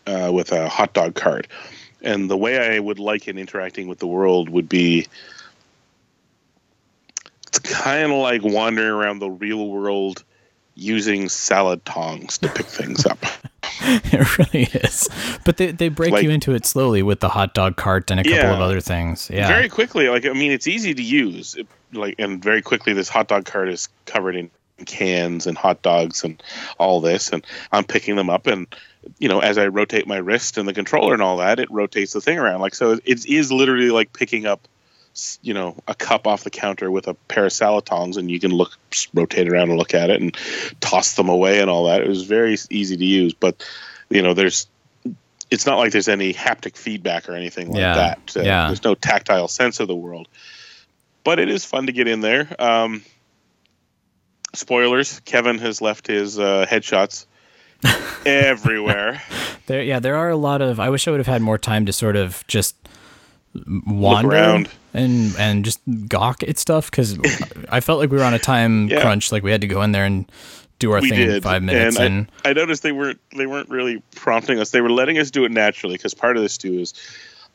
[0.06, 1.46] uh, with a hot dog cart,
[2.02, 5.06] and the way I would like it interacting with the world would be
[7.46, 10.24] it's kind of like wandering around the real world
[10.74, 13.18] using salad tongs to pick things up.
[13.82, 15.08] it really is.
[15.44, 18.20] But they, they break like, you into it slowly with the hot dog cart and
[18.20, 19.30] a couple yeah, of other things.
[19.30, 19.48] Yeah.
[19.48, 20.08] Very quickly.
[20.08, 21.54] Like, I mean, it's easy to use.
[21.54, 24.50] It, like, and very quickly, this hot dog cart is covered in
[24.86, 26.42] cans and hot dogs and
[26.78, 27.30] all this.
[27.30, 28.46] And I'm picking them up.
[28.46, 28.66] And,
[29.18, 32.12] you know, as I rotate my wrist and the controller and all that, it rotates
[32.12, 32.60] the thing around.
[32.60, 34.66] Like, so it is literally like picking up
[35.42, 38.40] you know a cup off the counter with a pair of salad tongs and you
[38.40, 38.78] can look
[39.12, 40.36] rotate around and look at it and
[40.80, 42.00] toss them away and all that.
[42.00, 43.64] It was very easy to use but
[44.08, 44.66] you know there's
[45.50, 47.94] it's not like there's any haptic feedback or anything like yeah.
[47.94, 48.36] that.
[48.36, 48.66] Uh, yeah.
[48.68, 50.28] there's no tactile sense of the world.
[51.24, 52.54] But it is fun to get in there.
[52.58, 53.02] Um,
[54.54, 57.26] spoilers kevin has left his uh, headshots
[58.26, 59.22] everywhere.
[59.66, 61.86] There yeah there are a lot of i wish i would have had more time
[61.86, 62.76] to sort of just
[63.86, 67.18] wander and and just gawk at stuff because
[67.68, 69.00] I felt like we were on a time yeah.
[69.00, 69.32] crunch.
[69.32, 70.30] Like we had to go in there and
[70.78, 71.36] do our we thing did.
[71.36, 71.98] in five minutes.
[71.98, 74.70] And, and I, I, noticed they weren't they weren't really prompting us.
[74.70, 76.94] They were letting us do it naturally because part of this too is.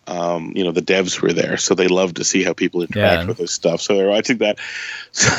[0.07, 3.21] Um, you know the devs were there, so they love to see how people interact
[3.21, 3.25] yeah.
[3.25, 3.81] with this stuff.
[3.81, 4.59] So they're watching that.
[5.11, 5.31] So,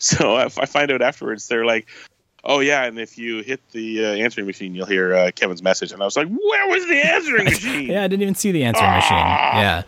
[0.00, 1.86] so I find out afterwards, they're like,
[2.46, 5.92] oh yeah, and if you hit the uh, answering machine, you'll hear uh, Kevin's message.
[5.92, 7.90] And I was like, where was the answering machine?
[7.90, 8.94] yeah, I didn't even see the answering ah!
[8.94, 9.16] machine.
[9.16, 9.82] Yeah.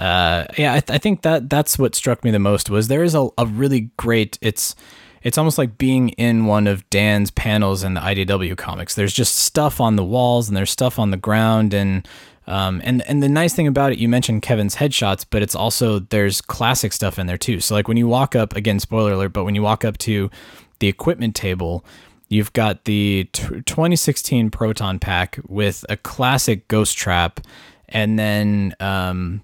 [0.00, 3.02] Uh, yeah, I, th- I, think that that's what struck me the most was there
[3.02, 4.38] is a, a really great.
[4.42, 4.74] It's
[5.22, 8.94] it's almost like being in one of Dan's panels in the IDW comics.
[8.94, 12.06] There's just stuff on the walls and there's stuff on the ground and
[12.46, 15.98] um, and and the nice thing about it, you mentioned Kevin's headshots, but it's also
[15.98, 17.60] there's classic stuff in there too.
[17.60, 20.30] So like when you walk up again, spoiler alert, but when you walk up to
[20.78, 21.84] the equipment table,
[22.28, 27.40] you've got the t- 2016 Proton Pack with a classic Ghost Trap,
[27.88, 29.42] and then um,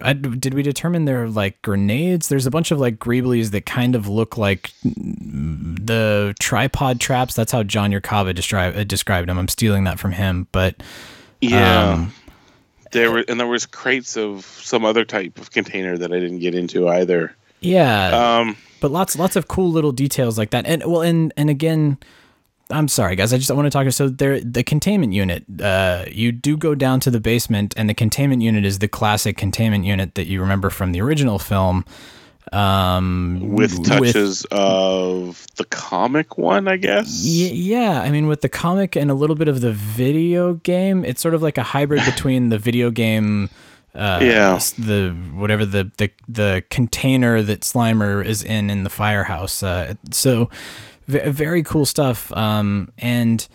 [0.00, 2.28] I, did we determine they're like grenades?
[2.28, 7.34] There's a bunch of like greeblies that kind of look like the tripod traps.
[7.34, 9.38] That's how John Yerkava described uh, described them.
[9.38, 10.82] I'm stealing that from him, but
[11.40, 11.92] yeah.
[11.92, 12.14] Um,
[12.92, 16.40] there were and there was crates of some other type of container that I didn't
[16.40, 17.34] get into either.
[17.60, 18.38] Yeah.
[18.38, 20.66] Um, but lots lots of cool little details like that.
[20.66, 21.98] And well, and and again,
[22.72, 23.32] I'm sorry, guys.
[23.32, 23.90] I just want to talk.
[23.92, 25.44] So there, the containment unit.
[25.60, 29.36] Uh, you do go down to the basement, and the containment unit is the classic
[29.36, 31.84] containment unit that you remember from the original film.
[32.52, 37.22] um, with touches of the comic one, I guess.
[37.24, 41.04] Y- yeah, I mean, with the comic and a little bit of the video game,
[41.04, 43.48] it's sort of like a hybrid between the video game.
[43.94, 44.58] Uh, Yeah.
[44.78, 49.62] the whatever the, the the container that Slimer is in in the firehouse.
[49.62, 50.48] Uh, so
[51.06, 52.32] v- very cool stuff.
[52.36, 53.46] Um, and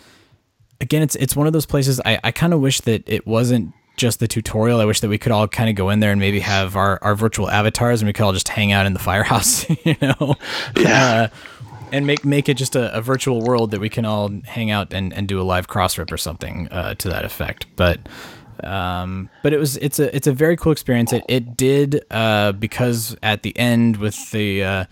[0.82, 2.02] again, it's it's one of those places.
[2.06, 4.80] I I kind of wish that it wasn't just the tutorial.
[4.80, 7.00] I wish that we could all kind of go in there and maybe have our
[7.02, 9.66] our virtual avatars and we could all just hang out in the firehouse.
[9.86, 10.36] You know.
[10.76, 11.30] Yeah.
[11.32, 11.36] Uh,
[11.92, 14.94] and make make it just a, a virtual world that we can all hang out
[14.94, 17.66] and, and do a live cross rip or something uh, to that effect.
[17.76, 18.00] But
[18.64, 21.14] um, but it was it's a it's a very cool experience.
[21.14, 24.86] It it did uh, because at the end with the uh,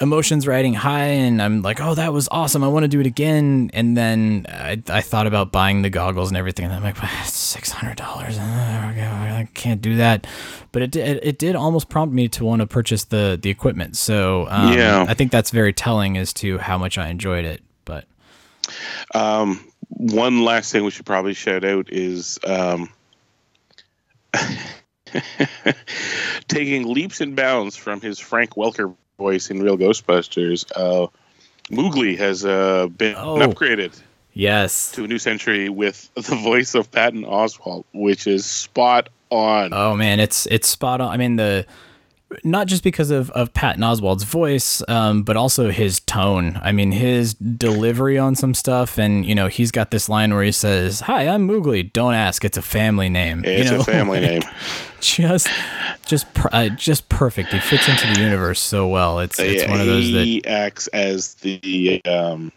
[0.00, 2.64] emotions riding high and I'm like, oh, that was awesome.
[2.64, 3.70] I want to do it again.
[3.74, 6.64] And then I, I thought about buying the goggles and everything.
[6.64, 8.38] And I'm like, six hundred dollars.
[8.38, 10.26] I can't do that.
[10.72, 13.96] But it did, it did almost prompt me to want to purchase the the equipment.
[13.96, 15.04] So um, Yeah.
[15.06, 17.62] I think that's very telling as to how much I enjoyed it.
[17.84, 18.06] But
[19.14, 22.88] Um, one last thing we should probably shout out is um,
[26.48, 30.64] taking leaps and bounds from his Frank Welker voice in Real Ghostbusters.
[30.74, 31.06] Uh,
[31.70, 33.36] Moogly has uh, been Oh.
[33.38, 33.92] upgraded
[34.32, 34.90] yes.
[34.92, 39.72] to a new century with the voice of Patton Oswalt, which is spot on.
[39.72, 41.10] Oh man, it's it's spot on.
[41.12, 41.64] I mean the
[42.44, 46.60] not just because of, of Patton Oswalt's voice, um, but also his tone.
[46.62, 50.44] I mean his delivery on some stuff, and you know he's got this line where
[50.44, 51.92] he says, "Hi, I'm Moogly.
[51.92, 52.44] Don't ask.
[52.44, 53.44] It's a family name.
[53.44, 54.42] You it's know, a family like, name.
[55.00, 55.48] Just,
[56.04, 57.52] just, uh, just perfect.
[57.52, 59.20] He fits into the universe so well.
[59.20, 62.52] It's it's one of those that he acts as the um,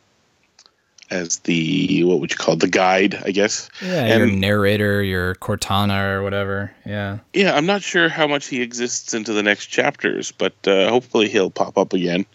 [1.11, 2.59] as the what would you call it?
[2.59, 3.69] the guide, I guess.
[3.81, 6.71] yeah, your narrator, your Cortana or whatever.
[6.85, 7.19] Yeah.
[7.33, 11.29] yeah, I'm not sure how much he exists into the next chapters, but uh, hopefully
[11.29, 12.25] he'll pop up again.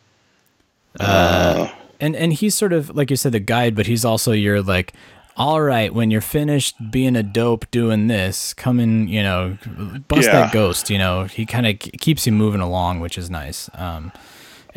[1.01, 4.63] Uh, and and he's sort of like you said the guide but he's also your
[4.63, 4.93] like
[5.37, 9.57] all right when you're finished being a dope doing this come and you know
[10.09, 10.33] bust Yeah.
[10.41, 14.11] that ghost you know he kind of keeps you moving along which is nice um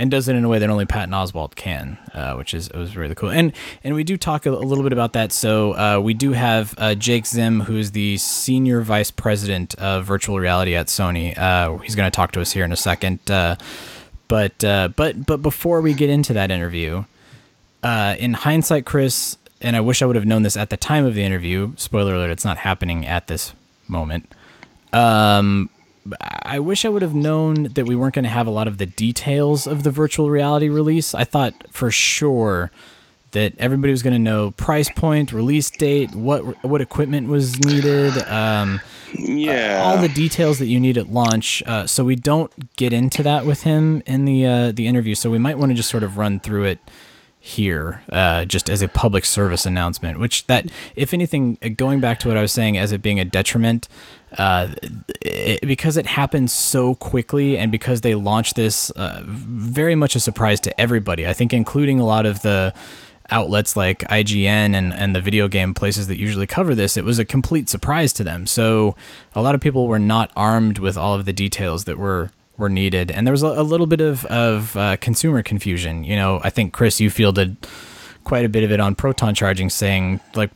[0.02, 2.76] and does it in a way that only Patton Oswalt can, uh, which is it
[2.76, 3.30] was really cool.
[3.30, 5.32] And and we do talk a, a little bit about that.
[5.32, 10.40] So uh, we do have uh, Jake Zim, who's the senior vice president of virtual
[10.40, 11.38] reality at Sony.
[11.38, 13.20] Uh, he's going to talk to us here in a second.
[13.30, 13.58] Uh,
[14.28, 17.04] but uh, but but before we get into that interview,
[17.84, 21.14] in hindsight, Chris, and I wish I would have known this at the time of
[21.14, 21.74] the interview.
[21.78, 23.54] Spoiler alert: it's not happening at this
[23.88, 24.34] moment.
[24.94, 25.70] Um,
[26.22, 28.78] I wish I would have known that we weren't going to have a lot of
[28.78, 31.14] the details of the virtual reality release.
[31.14, 32.72] I thought for sure
[33.32, 38.18] that everybody was going to know price point, release date, what what equipment was needed.
[38.28, 38.82] Um,
[39.14, 41.64] yeah, all the details that you need at launch.
[41.66, 45.16] Uh, so we don't get into that with him in the uh, the interview.
[45.16, 46.80] So we might want to just sort of run through it
[47.40, 50.20] here, uh, just as a public service announcement.
[50.20, 53.20] Which that, if anything, uh, going back to what I was saying, as it being
[53.20, 53.88] a detriment.
[54.38, 54.70] Uh,
[55.22, 60.20] it, because it happened so quickly, and because they launched this, uh, very much a
[60.20, 61.28] surprise to everybody.
[61.28, 62.74] I think, including a lot of the
[63.30, 67.18] outlets like IGN and, and the video game places that usually cover this, it was
[67.18, 68.46] a complete surprise to them.
[68.46, 68.96] So
[69.34, 72.70] a lot of people were not armed with all of the details that were were
[72.70, 76.04] needed, and there was a, a little bit of of uh, consumer confusion.
[76.04, 77.58] You know, I think Chris, you fielded
[78.24, 80.52] quite a bit of it on Proton Charging, saying like.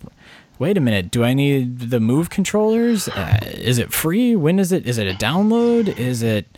[0.58, 1.12] Wait a minute.
[1.12, 3.08] Do I need the Move controllers?
[3.10, 4.36] Uh, is it free?
[4.36, 4.88] When is it?
[4.88, 5.98] Is it a download?
[5.98, 6.58] Is it?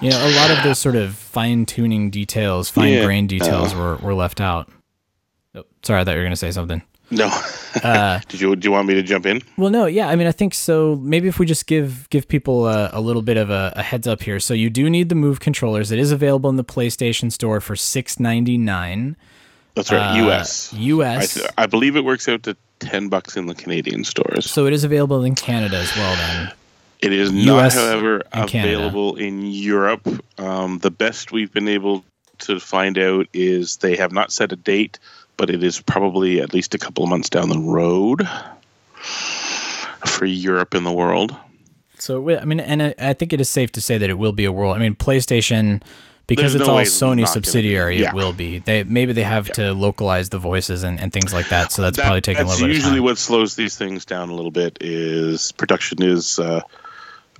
[0.00, 3.20] You know, a lot of those sort of fine tuning details, fine Yeah.
[3.26, 4.70] details were, were left out.
[5.54, 6.82] Oh, sorry, I thought you were going to say something.
[7.10, 7.26] no.
[7.82, 9.40] Uh, Did you do you want me to jump in?
[9.56, 10.96] well, no, yeah, I mean, I think so.
[10.96, 14.06] Maybe if we just give give people a, a little bit of a, a heads
[14.06, 14.38] up here.
[14.38, 15.90] So you do need the Move controllers.
[15.90, 19.16] It is available in the PlayStation Store for six ninety nine.
[19.76, 20.72] That's right, Uh, U.S.
[20.72, 21.36] US.
[21.36, 24.50] I, th- I believe it works out to ten bucks in the Canadian stores.
[24.50, 26.16] So it is available in Canada as well.
[26.16, 26.52] Then
[27.02, 28.76] It is not, US however, and Canada.
[28.78, 30.08] available in Europe.
[30.38, 32.04] Um, the best we've been able
[32.38, 34.98] to find out is they have not set a date,
[35.36, 38.26] but it is probably at least a couple of months down the road
[40.06, 41.34] for Europe and the world.
[41.98, 44.32] So we- I mean, and I think it is safe to say that it will
[44.32, 44.76] be a world.
[44.76, 45.82] I mean, PlayStation
[46.26, 48.00] because There's it's no all way it's not Sony gonna subsidiary.
[48.00, 48.08] Yeah.
[48.08, 48.58] It will be.
[48.58, 51.72] They maybe they have to localize the voices and, and things like that.
[51.72, 53.04] So that's That- probably taking a little bit of usually time.
[53.04, 56.62] what slows these things down a little bit is production is uh,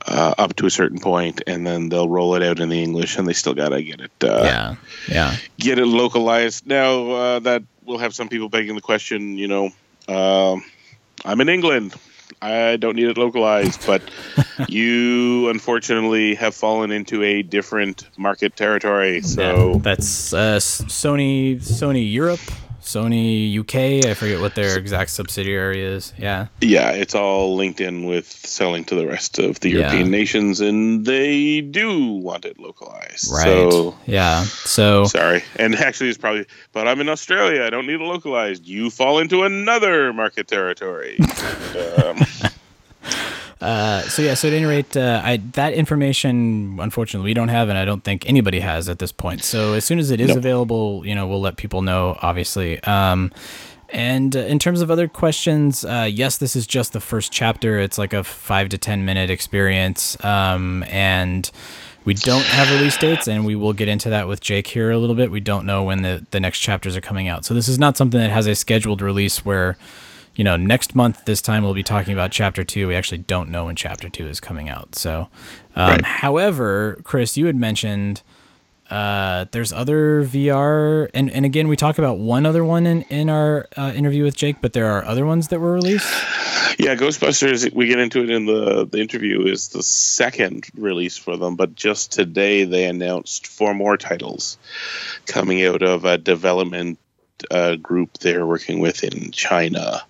[0.06, 3.18] uh, up to a certain point, and then they'll roll it out in the English,
[3.18, 4.74] and they still gotta get it uh, yeah,
[5.08, 5.36] yeah.
[5.58, 6.66] get it localized.
[6.66, 9.70] Now uh, that will have some people begging the question, you know,
[10.08, 10.62] um
[11.24, 11.94] I'm in England.
[12.42, 14.02] I don't need it localized, but
[14.68, 19.22] you unfortunately have fallen into a different market territory.
[19.22, 22.40] So Yeah, that's uh, Sony Sony Europe,
[22.86, 24.06] Sony UK.
[24.08, 26.14] I forget what their exact subsidiary is.
[26.16, 26.46] Yeah.
[26.60, 29.78] yeah, it's all linked in with selling to the rest of the Yeah.
[29.80, 33.30] European nations, and they do want it localized.
[33.32, 33.44] Right.
[33.44, 34.44] So yeah.
[34.44, 36.46] So sorry, and actually, it's probably.
[36.72, 37.64] But I'm in Australia.
[37.64, 38.66] I don't need it localized.
[38.66, 41.18] You fall into another market territory.
[41.76, 42.26] And, um,
[43.60, 47.68] Uh, so yeah, so at any rate, uh, I that information unfortunately we don't have,
[47.68, 49.42] and I don't think anybody has at this point.
[49.44, 50.38] So as soon as it is Nope.
[50.38, 52.82] available, you know, we'll let people know, obviously.
[52.84, 53.32] Um,
[53.88, 57.78] and uh, in terms of other questions, uh, yes, this is just the first chapter.
[57.78, 61.50] It's like a five to ten minute experience, um, and
[62.04, 64.98] we don't have release dates, and we will get into that with Jake here a
[64.98, 65.30] little bit.
[65.30, 67.96] We don't know when the the next chapters are coming out, so this is not
[67.96, 69.76] something that has a scheduled release where
[70.36, 72.88] you know, next month this time we'll be talking about chapter two.
[72.88, 74.94] We actually don't know when chapter two is coming out.
[74.94, 75.28] So,
[75.74, 76.04] um, Right.
[76.04, 78.22] however, Chris, you had mentioned
[78.90, 83.28] uh, there's other VR, and, and again, we talk about one other one in in
[83.28, 86.06] our uh, interview with Jake, but there are other ones that were released.
[86.78, 87.72] Yeah, Ghostbusters.
[87.74, 89.42] We get into it in the the interview.
[89.46, 94.56] Is the second release for them, but just today they announced four more titles
[95.26, 96.98] coming out of a development
[97.50, 100.02] uh, group they're working with in China.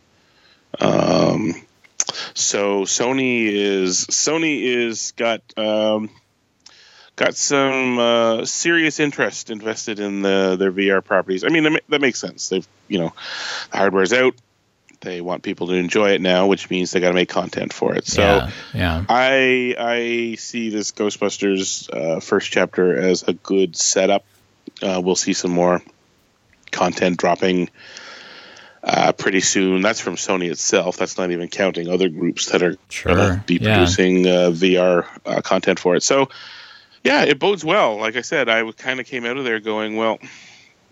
[0.81, 1.55] Um,
[2.35, 6.11] so Sony is Sony is got um,
[7.17, 11.45] got some uh, serious interest invested in the, their VR properties.
[11.45, 12.49] I mean, that, that makes sense.
[12.49, 13.13] They've you know,
[13.71, 14.35] the hardware's out.
[15.01, 17.95] They want people to enjoy it now, which means they got to make content for
[17.95, 18.07] it.
[18.07, 24.25] So yeah, yeah, I I see this Ghostbusters uh, first chapter as a good setup.
[24.83, 25.83] Uh, we'll see some more
[26.71, 27.71] content dropping
[28.87, 29.83] uh, pretty soon.
[29.83, 30.97] That's from Sony itself.
[30.97, 33.75] That's not even counting other groups that are Sure, to be yeah.
[33.75, 36.05] producing uh, VR uh, content for it.
[36.05, 36.29] So
[37.03, 37.97] yeah, it bodes well.
[37.97, 40.19] Like I said, I kind of came out of there going, well,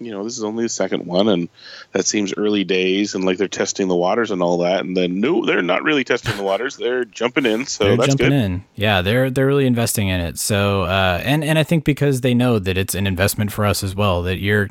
[0.00, 1.48] you know, this is only the second one, and
[1.92, 4.80] that seems early days, and like they're testing the waters and all that.
[4.80, 7.66] And then no, they're not really testing the waters; they're jumping in.
[7.66, 8.32] So they're that's jumping good.
[8.34, 8.64] in.
[8.74, 10.36] Yeah, they're they're really investing in it.
[10.38, 13.84] So, uh, and and I think because they know that it's an investment for us
[13.84, 14.22] as well.
[14.22, 14.68] That you're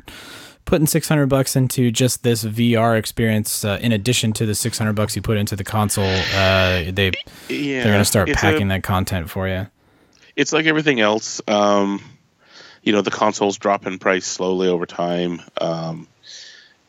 [0.64, 5.14] putting 600 bucks into just this VR experience, uh, in addition to the 600 bucks
[5.16, 6.04] you put into the console.
[6.34, 7.12] Uh, they
[7.48, 9.66] Yeah, they're gonna start packing a- that content for you.
[10.36, 11.40] It's like everything else.
[11.46, 12.02] Um,
[12.82, 16.08] you know, the consoles drop in price slowly over time, um,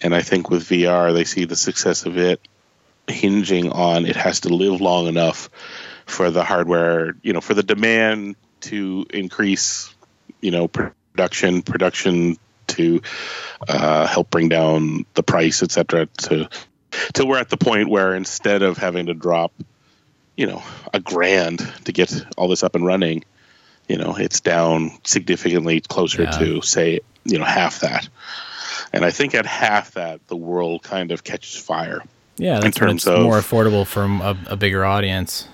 [0.01, 2.39] and I think with VR, they see the success of it
[3.07, 5.49] hinging on it has to live long enough
[6.05, 9.93] for the hardware, you know, for the demand to increase,
[10.41, 12.38] you know, production, production
[12.68, 13.01] to
[13.68, 16.47] uh, help bring down the price, et cetera, to
[17.13, 19.51] till we're at the point where instead of having to drop,
[20.38, 20.63] you know,
[20.93, 23.24] a grand to get all this up and running,
[23.88, 26.32] you know, it's down significantly closer Yeah.
[26.32, 28.07] to say, you know, half that.
[28.93, 32.01] And I think at half that, the world kind of catches fire.
[32.38, 35.47] Yeah, that's when terms of- more affordable for a, a bigger audience.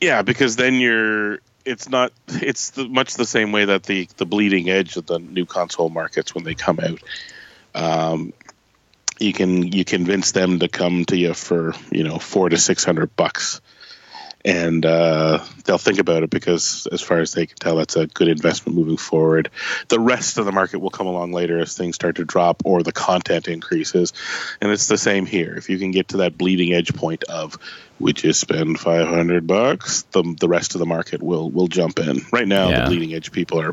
[0.00, 1.40] Yeah, because then you're.
[1.68, 2.12] It's not.
[2.28, 5.90] It's the, much the same way that the the bleeding edge of the new console
[5.90, 7.00] markets when they come out.
[7.74, 8.32] Um,
[9.20, 12.84] you can you convince them to come to you for you know four to six
[12.84, 13.60] hundred bucks,
[14.44, 18.06] and uh, they'll think about it because as far as they can tell, that's a
[18.06, 19.50] good investment moving forward.
[19.88, 22.82] The rest of the market will come along later as things start to drop or
[22.82, 24.12] the content increases,
[24.60, 25.54] and it's the same here.
[25.56, 27.58] If you can get to that bleeding edge point of
[28.00, 31.98] we just spend five hundred bucks, the the rest of the market will will jump
[31.98, 32.20] in.
[32.32, 32.80] Right now, Yeah.
[32.84, 33.72] the bleeding edge people are.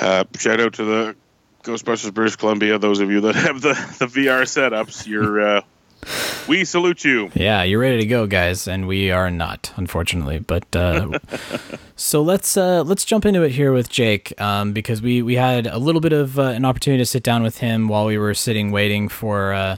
[0.00, 1.16] Uh, shout out to the
[1.64, 2.78] Ghostbusters British Columbia.
[2.78, 5.40] Those of you that have the the VR setups, you're.
[5.58, 5.60] Uh,
[6.46, 7.30] we salute you.
[7.34, 10.38] Yeah, you're ready to go, guys, and we are not, unfortunately.
[10.38, 11.18] But uh,
[11.96, 15.66] so let's uh, let's jump into it here with Jake, um, because we we had
[15.66, 18.32] a little bit of uh, an opportunity to sit down with him while we were
[18.34, 19.76] sitting waiting for uh,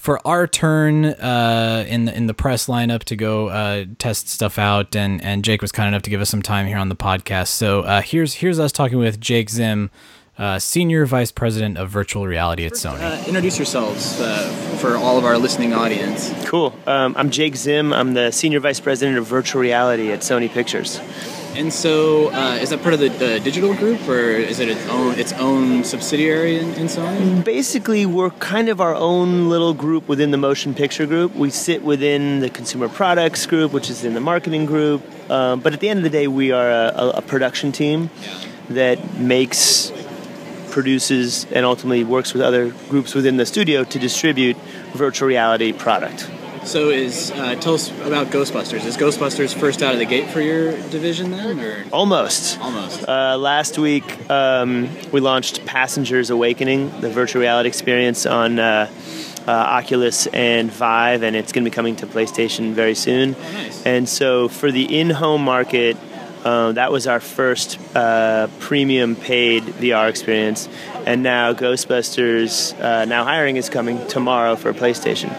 [0.00, 4.58] for our turn uh, in the, in the press lineup to go uh, test stuff
[4.58, 6.96] out, and and Jake was kind enough to give us some time here on the
[6.96, 7.48] podcast.
[7.48, 9.90] So uh, here's here's us talking with Jake Zim.
[10.38, 13.00] Uh, Senior Vice President of Virtual Reality at Sony.
[13.02, 14.48] Uh, introduce yourselves uh,
[14.80, 16.32] for all of our listening audience.
[16.46, 16.74] Cool.
[16.86, 17.92] Um, I'm Jake Zim.
[17.92, 20.98] I'm the Senior Vice President of Virtual Reality at Sony Pictures.
[21.56, 24.86] And so, uh, is that part of the, the digital group, or is it its
[24.88, 27.44] own its own subsidiary in, in Sony?
[27.44, 31.34] Basically, we're kind of our own little group within the motion picture group.
[31.34, 35.02] We sit within the consumer products group, which is in the marketing group.
[35.30, 38.10] Um, but at the end of the day, we are a, a, a production team
[38.68, 39.92] that makes,
[40.70, 44.56] produces, and ultimately works with other groups within the studio to distribute
[44.94, 46.30] virtual reality product.
[46.64, 48.84] So is uh, tell us about Ghostbusters.
[48.84, 52.60] Is Ghostbusters first out of the gate for your division then, or Almost.
[52.60, 53.08] almost?
[53.08, 58.90] Uh, last week, um, we launched Passengers Awakening, the virtual reality experience on uh,
[59.48, 63.32] uh, Oculus and Vive, and it's going to be coming to PlayStation very soon.
[63.32, 63.84] Nice.
[63.86, 65.96] And so, for the in-home market,
[66.44, 70.68] uh, that was our first uh, premium paid VR experience,
[71.10, 75.32] and now Ghostbusters uh, Now Hiring is coming tomorrow for PlayStation,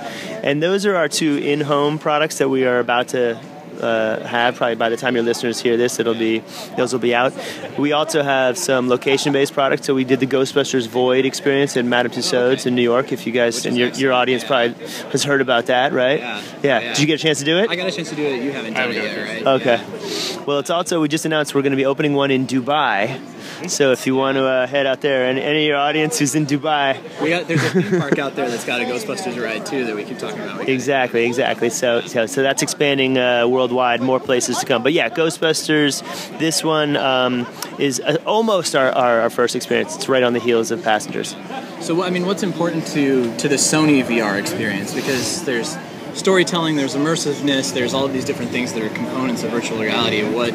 [0.43, 3.39] and those are our two in-home products that we are about to
[3.80, 4.55] uh, have.
[4.55, 6.39] Probably by the time your listeners hear this, it'll be
[6.76, 7.32] those will be out.
[7.80, 9.88] We also have some location-based products.
[9.88, 13.13] So we did the Ghostbusters Void experience in Madame Tussauds in New York.
[13.13, 14.74] If you guys and your, your audience probably
[15.13, 16.19] has heard about that, right?
[16.19, 16.41] Yeah.
[16.63, 16.80] yeah.
[16.89, 17.69] Did you get a chance to do it?
[17.69, 18.43] I got a chance to do it.
[18.43, 19.61] You haven't done it yet, right?
[19.61, 20.43] Okay.
[20.45, 23.19] Well, it's also we just announced we're going to be opening one in Dubai.
[23.68, 26.36] So if you want to uh, head out there, and any of your audience who's
[26.36, 29.66] in Dubai, We got there's a theme park out there that's got a Ghostbusters ride
[29.66, 30.68] too that we keep talking about.
[30.68, 31.70] Exactly, exactly.
[31.70, 34.84] So, so, so that's expanding uh, worldwide, more places to come.
[34.84, 36.01] But yeah, Ghostbusters.
[36.39, 37.47] This one um,
[37.78, 39.95] is uh, almost our, our, our first experience.
[39.95, 41.36] It's right on the heels of Passengers.
[41.82, 44.93] So I mean, what's important to to the Sony VR experience?
[44.93, 45.78] Because there's
[46.14, 50.24] storytelling, there's immersiveness, there's all of these different things that are components of virtual reality.
[50.24, 50.53] What,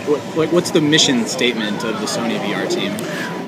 [0.00, 2.92] what what's the mission statement of the Sony VR team?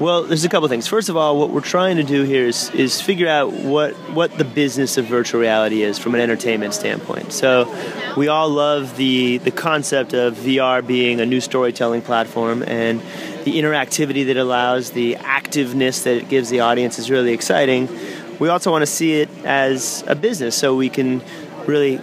[0.00, 0.88] Well, there's a couple things.
[0.88, 4.36] First of all, what we're trying to do here is, is figure out what, what
[4.36, 7.32] the business of virtual reality is from an entertainment standpoint.
[7.32, 7.72] So,
[8.16, 13.00] we all love the, the concept of VR being a new storytelling platform, and
[13.44, 17.88] the interactivity that allows, the activeness that it gives the audience is really exciting.
[18.40, 21.22] We also want to see it as a business so we can
[21.66, 22.00] really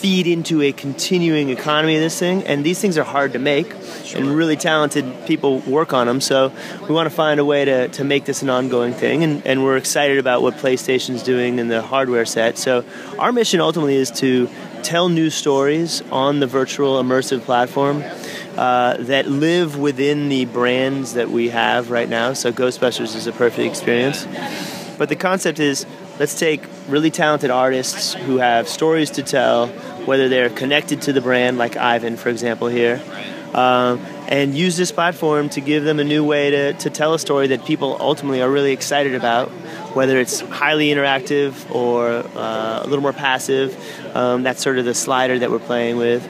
[0.00, 3.72] feed into a continuing economy of this thing and these things are hard to make
[4.14, 7.88] and really talented people work on them so we want to find a way to,
[7.88, 11.68] to make this an ongoing thing and, and we're excited about what playstation's doing in
[11.68, 12.58] the hardware set.
[12.58, 12.84] So
[13.18, 14.48] our mission ultimately is to
[14.82, 18.02] tell new stories on the virtual immersive platform
[18.56, 22.32] uh, that live within the brands that we have right now.
[22.32, 24.26] So ghostbusters is a perfect experience.
[24.98, 25.86] But the concept is
[26.18, 29.68] let's take really talented artists who have stories to tell,
[30.08, 33.00] whether they're connected to the brand, like Ivan, for example, here,
[33.54, 37.18] um, and use this platform to give them a new way to, to tell a
[37.18, 39.48] story that people ultimately are really excited about,
[39.94, 43.76] whether it's highly interactive or uh, a little more passive.
[44.16, 46.26] Um, that's sort of the slider that we're playing with.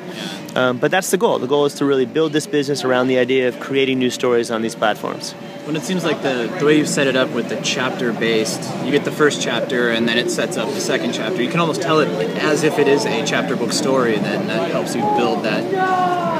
[0.56, 1.38] Um, but that's the goal.
[1.38, 4.50] The goal is to really build this business around the idea of creating new stories
[4.50, 5.34] on these platforms.
[5.68, 8.62] When it seems like the, the way you've set it up with the chapter based,
[8.86, 11.42] you get the first chapter and then it sets up the second chapter.
[11.42, 12.08] You can almost tell it
[12.38, 15.62] as if it is a chapter book story, then that helps you build that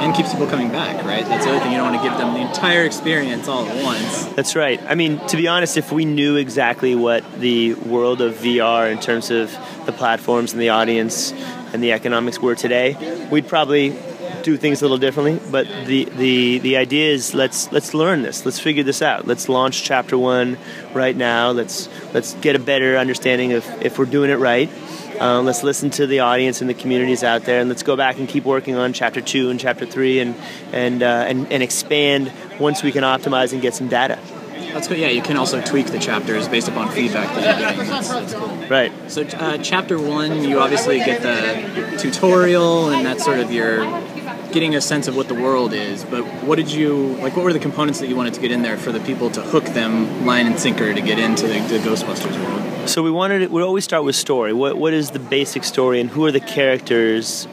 [0.01, 1.23] and keeps people coming back, right?
[1.23, 1.73] That's the other thing.
[1.73, 4.25] You don't want to give them the entire experience all at once.
[4.33, 4.81] That's right.
[4.87, 8.99] I mean, to be honest, if we knew exactly what the world of VR in
[8.99, 9.55] terms of
[9.85, 11.33] the platforms and the audience
[11.71, 13.95] and the economics were today, we'd probably
[14.43, 15.39] do things a little differently.
[15.51, 18.45] But the, the, the idea is let's let's learn this.
[18.45, 19.27] Let's figure this out.
[19.27, 20.57] Let's launch chapter one
[20.93, 21.51] right now.
[21.51, 24.69] Let's let's get a better understanding of if we're doing it right.
[25.19, 28.19] Um, let's listen to the audience and the communities out there, and let's go back
[28.19, 30.33] and keep working on chapter two and chapter three, and
[30.71, 34.17] and uh, and, and expand once we can optimize and get some data.
[34.71, 34.99] That's good.
[34.99, 37.87] Yeah, you can also tweak the chapters based upon feedback that you're getting.
[37.87, 38.47] That's, that's cool.
[38.69, 38.93] Right.
[39.11, 43.83] So, uh, chapter one, you obviously get the tutorial, and that's sort of your
[44.51, 46.03] getting a sense of what the world is.
[46.03, 47.35] But what did you like?
[47.35, 49.41] What were the components that you wanted to get in there for the people to
[49.41, 52.89] hook them line and sinker to get into the, the Ghostbusters world?
[52.89, 54.53] So we wanted we always start with story.
[54.53, 57.47] What what is the basic story, and who are the characters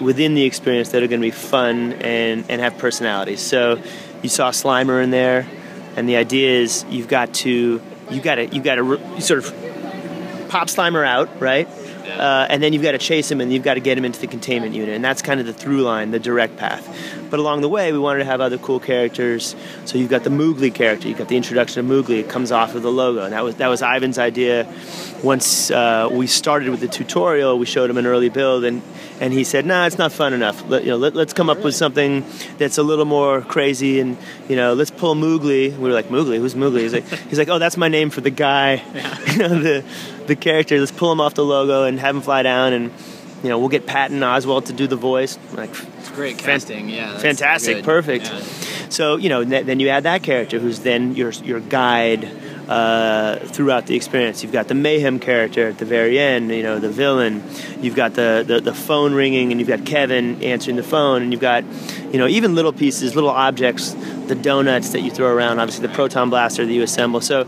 [0.00, 3.40] within the experience that are going to be fun and and have personalities?
[3.40, 3.80] So
[4.22, 5.46] you saw Slimer in there,
[5.96, 10.48] and the idea is you've got to you got to you got to sort of
[10.48, 11.68] pop Slimer out, right?
[12.08, 14.20] Uh, and then you've got to chase him and you've got to get him into
[14.20, 14.94] the containment unit.
[14.94, 16.86] And that's kind of the through line, the direct path.
[17.30, 19.54] But along the way, we wanted to have other cool characters.
[19.84, 21.08] So you've got the Moogly character.
[21.08, 22.20] You've got the introduction of Moogly.
[22.20, 23.24] It comes off of the logo.
[23.24, 24.72] And that was, that was Ivan's idea.
[25.22, 28.64] Once uh, we started with the tutorial, we showed him an early build.
[28.64, 28.80] And,
[29.20, 30.66] and he said, nah, it's not fun enough.
[30.68, 32.24] Let, you know, let, let's come up with something
[32.56, 34.00] that's a little more crazy.
[34.00, 34.16] And,
[34.48, 35.76] you know, let's pull Moogly.
[35.76, 36.38] We were like, Moogly?
[36.38, 36.80] Who's Moogly?
[36.80, 38.74] He's like, he's like oh, that's my name for the guy.
[39.32, 39.84] you know, the,
[40.26, 40.78] the character.
[40.78, 42.92] Let's pull him off the logo and have him fly down, and
[43.42, 45.38] you know we'll get Patton Oswalt to do the voice.
[45.54, 46.88] Like, it's great casting.
[46.88, 47.84] yeah, fantastic, good.
[47.84, 48.26] perfect.
[48.26, 48.40] Yeah.
[48.90, 52.24] So you know, then you add that character, who's then your your guide
[52.68, 54.42] uh, throughout the experience.
[54.42, 56.50] You've got the mayhem character at the very end.
[56.50, 57.42] You know, the villain.
[57.80, 61.32] You've got the, the the phone ringing, and you've got Kevin answering the phone, and
[61.32, 61.64] you've got
[62.12, 63.92] you know even little pieces, little objects,
[64.26, 65.58] the donuts that you throw around.
[65.58, 67.20] Obviously, the proton blaster that you assemble.
[67.20, 67.44] So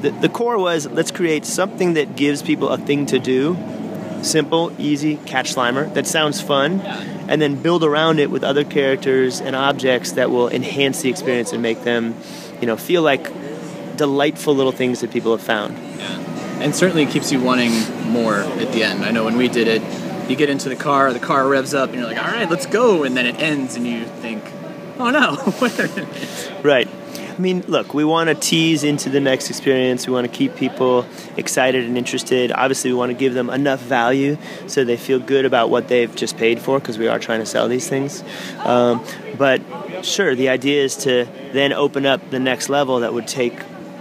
[0.00, 3.54] the, the core was let's create something that gives people a thing to do
[4.22, 9.40] simple, easy, catch Slimer that sounds fun, and then build around it with other characters
[9.40, 12.14] and objects that will enhance the experience and make them,
[12.60, 13.32] you know, feel like
[13.96, 15.76] delightful little things that people have found.
[16.62, 17.72] And certainly it keeps you wanting
[18.10, 19.04] more at the end.
[19.04, 19.82] I know when we did it,
[20.28, 22.66] you get into the car, the car revs up, and you're like, all right, let's
[22.66, 23.04] go.
[23.04, 24.42] And then it ends, and you think,
[24.98, 26.52] oh no, wait a minute.
[26.62, 26.88] Right.
[27.38, 30.08] I mean, look, we want to tease into the next experience.
[30.08, 31.06] We want to keep people
[31.36, 32.50] excited and interested.
[32.50, 34.36] Obviously, we want to give them enough value
[34.66, 37.46] so they feel good about what they've just paid for because we are trying to
[37.46, 38.24] sell these things.
[38.64, 39.04] Um,
[39.36, 39.62] but
[40.02, 43.56] sure, the idea is to then open up the next level that would take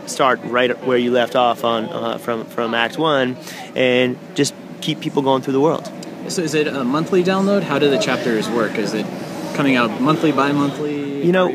[0.07, 3.37] start right where you left off on uh, from from Act One,
[3.75, 5.85] and just keep people going through the world.
[6.29, 7.61] So is it a monthly download?
[7.61, 8.79] How do the chapters work?
[8.79, 9.05] Is it
[9.53, 11.23] coming out monthly, bi-monthly?
[11.23, 11.47] You know,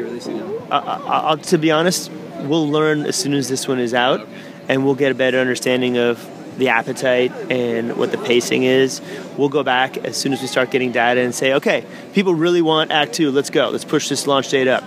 [0.72, 4.26] I, to be honest, we'll learn as soon as this one is out,
[4.68, 6.28] and we'll get a better understanding of
[6.58, 9.00] the appetite and what the pacing is.
[9.36, 12.62] We'll go back as soon as we start getting data and say, okay, people really
[12.62, 13.30] want Act Two.
[13.30, 13.70] Let's go.
[13.70, 14.84] Let's push this launch date up.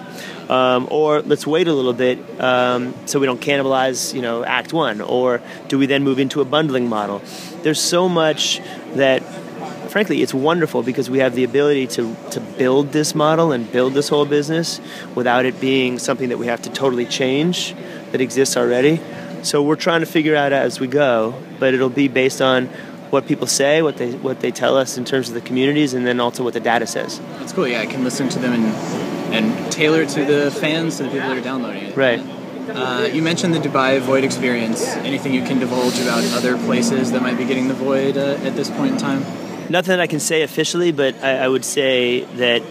[0.49, 4.73] Um, or let's wait a little bit um, so we don't cannibalize, you know, Act
[4.73, 5.01] One.
[5.01, 7.23] Or do we then move into a bundling model?
[7.63, 8.61] There's so much
[8.93, 9.23] that
[9.95, 13.93] frankly, it's wonderful because we have the ability to, to build this model and build
[13.93, 14.81] this whole business
[15.15, 17.73] without it being something that we have to totally change
[18.11, 18.99] that exists already.
[19.43, 22.65] So we're trying to figure out as we go, but it'll be based on
[23.09, 26.05] what people say, what they what they tell us in terms of the communities, and
[26.05, 27.21] then also what the data says.
[27.39, 27.65] That's cool.
[27.65, 31.09] Yeah, I can listen to them and and tailor it to the fans, to the
[31.11, 31.95] people that are downloading it.
[31.95, 32.19] Right.
[32.67, 34.83] Uh, you mentioned the Dubai Void experience.
[35.11, 38.57] Anything you can divulge about other places that might be getting the Void uh, at
[38.57, 39.44] this point in time?
[39.69, 42.61] Nothing that I can say officially, but I, I would say that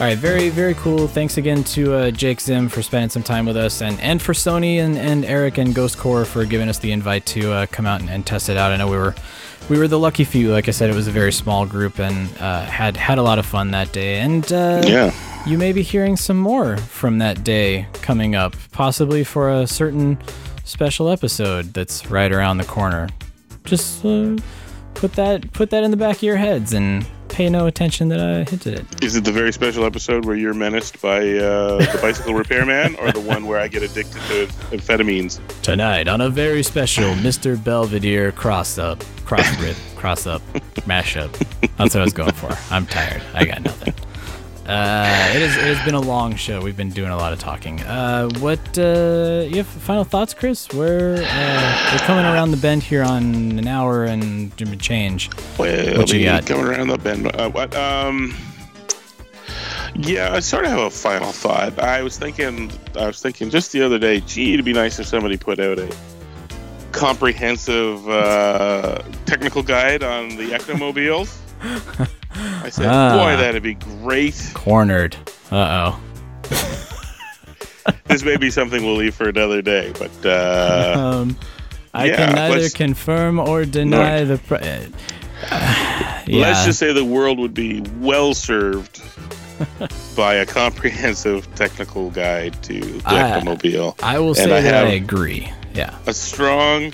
[0.00, 1.06] All right, very, very cool.
[1.08, 4.32] Thanks again to uh, Jake Zim for spending some time with us, and, and for
[4.32, 7.84] Sony and, and Eric and Ghost Corps for giving us the invite to uh, come
[7.84, 8.72] out and, and test it out.
[8.72, 9.14] I know we were
[9.68, 10.52] we were the lucky few.
[10.52, 13.38] Like I said, it was a very small group and uh, had had a lot
[13.38, 14.20] of fun that day.
[14.20, 15.12] And uh, Yeah.
[15.46, 20.18] you may be hearing some more from that day coming up, possibly for a certain
[20.64, 23.10] special episode that's right around the corner.
[23.64, 24.38] Just uh,
[24.94, 27.06] put that put that in the back of your heads and
[27.40, 29.02] pay no attention that I hinted it.
[29.02, 33.10] Is it the very special episode where you're menaced by uh, the bicycle repairman, or
[33.12, 34.46] the one where I get addicted to
[34.76, 35.40] amphetamines?
[35.62, 37.62] Tonight on a very special Mr.
[37.62, 40.42] Belvedere cross up, cross rip, cross up,
[40.86, 41.32] mashup.
[41.78, 42.54] That's what I was going for.
[42.70, 43.22] I'm tired.
[43.32, 43.94] I got nothing.
[44.70, 46.62] Uh, it, is, it has been a long show.
[46.62, 47.80] We've been doing a lot of talking.
[47.80, 50.68] Uh, what uh, you have final thoughts, Chris?
[50.72, 55.28] We're uh, we're coming around the bend here on an hour and change.
[55.58, 56.46] Well, what you got?
[56.46, 57.26] coming around the bend.
[57.34, 57.74] Uh, what?
[57.74, 58.36] Um.
[59.96, 61.80] Yeah, I sort of have a final thought.
[61.80, 64.20] I was thinking, I was thinking just the other day.
[64.20, 65.92] Gee, it'd be nice if somebody put out a
[66.92, 71.36] comprehensive uh, technical guide on the Ectomobiles.
[72.70, 73.16] I said, Ah.
[73.16, 74.52] boy, that'd be great.
[74.54, 75.16] Cornered.
[75.50, 76.00] Uh oh.
[78.06, 81.36] This may be something we'll leave for another day, but uh, um,
[81.92, 84.38] I yeah, can neither confirm or deny the.
[84.38, 84.86] Pre- uh,
[85.50, 86.42] yeah.
[86.42, 89.02] Let's just say the world would be well served
[90.16, 93.96] by a comprehensive technical guide to the Ectomobile.
[94.02, 95.50] I will say that I agree.
[95.74, 95.98] Yeah.
[96.06, 96.92] a strong,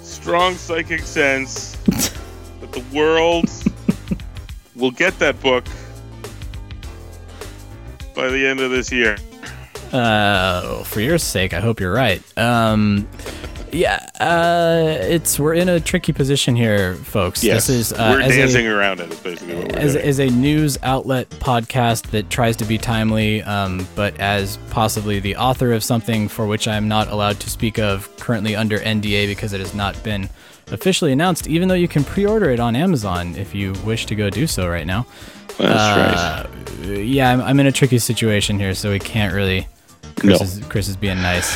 [0.00, 1.76] strong psychic sense
[2.60, 3.48] that the world
[4.82, 5.64] will get that book
[8.16, 9.16] by the end of this year.
[9.92, 12.20] Uh, for your sake, I hope you're right.
[12.36, 13.08] Um,
[13.70, 17.44] yeah, uh, it's we're in a tricky position here, folks.
[17.44, 19.12] Yes, This is uh, we're as a- dancing around it.
[19.12, 20.04] Is basically what we're as, doing.
[20.04, 25.36] as a news outlet podcast that tries to be timely, um, but as possibly the
[25.36, 29.52] author of something for which I'm not allowed to speak of currently under NDA because
[29.52, 30.28] it has not been
[30.72, 34.14] officially announced, even though you can pre order it on Amazon if you wish to
[34.14, 35.06] go do so right now.
[35.58, 36.48] That's
[36.80, 36.98] right.
[37.04, 39.68] Yeah, I'm, I'm in a tricky situation here, so we can't really.
[40.16, 40.44] Chris, No.
[40.44, 41.52] is, Chris is being nice.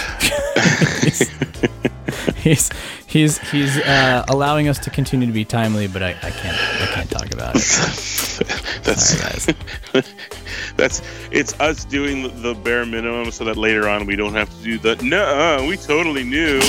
[2.37, 2.71] he's
[3.07, 6.87] he's he's uh, allowing us to continue to be timely, but I, I can't I
[6.93, 7.63] can't talk about it.
[8.83, 9.47] That's
[10.77, 11.03] that's
[11.33, 14.79] it's us doing the bare minimum so that later on we don't have to do
[14.79, 16.61] the no we totally knew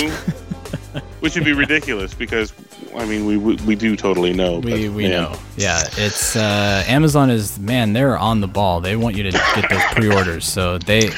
[1.20, 2.52] which would be ridiculous because
[2.96, 5.10] I mean we we, we do totally know We but, we man.
[5.10, 5.38] know.
[5.56, 8.80] Yeah, it's uh, Amazon is man, they're on the ball.
[8.80, 11.10] They want you to get those pre-orders, so they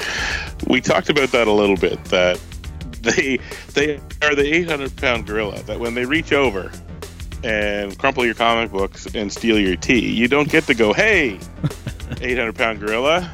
[0.66, 2.40] we talked about that a little bit that
[3.02, 3.38] they
[3.74, 6.70] they are the 800 pound gorilla that when they reach over
[7.42, 11.38] and crumple your comic books and steal your tea you don't get to go hey
[12.20, 13.30] 800 pound gorilla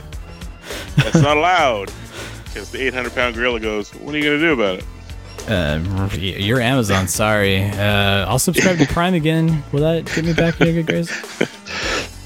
[0.97, 1.91] that's not allowed
[2.45, 4.85] because the 800 pound gorilla goes what are you going to do about it
[5.49, 7.09] uh, you're Amazon.
[7.09, 7.63] Sorry.
[7.65, 9.63] Uh, I'll subscribe to Prime again.
[9.73, 11.43] Will that get me back in your good grace?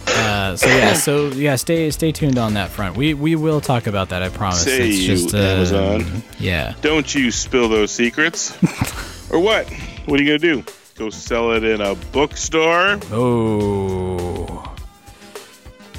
[0.07, 2.97] Uh, so yeah, so yeah, stay stay tuned on that front.
[2.97, 4.23] We we will talk about that.
[4.23, 4.63] I promise.
[4.65, 6.23] Say it's you, just uh, Amazon.
[6.39, 6.75] Yeah.
[6.83, 8.53] don't you spill those secrets
[9.31, 9.69] or what
[10.07, 14.75] what are you going to do go sell it in a bookstore Oh.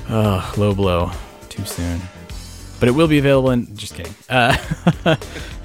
[0.10, 1.11] Oh, low blow.
[1.49, 2.02] Too soon.
[2.80, 3.76] But it will be available in.
[3.76, 4.14] Just kidding.
[4.30, 4.56] Uh,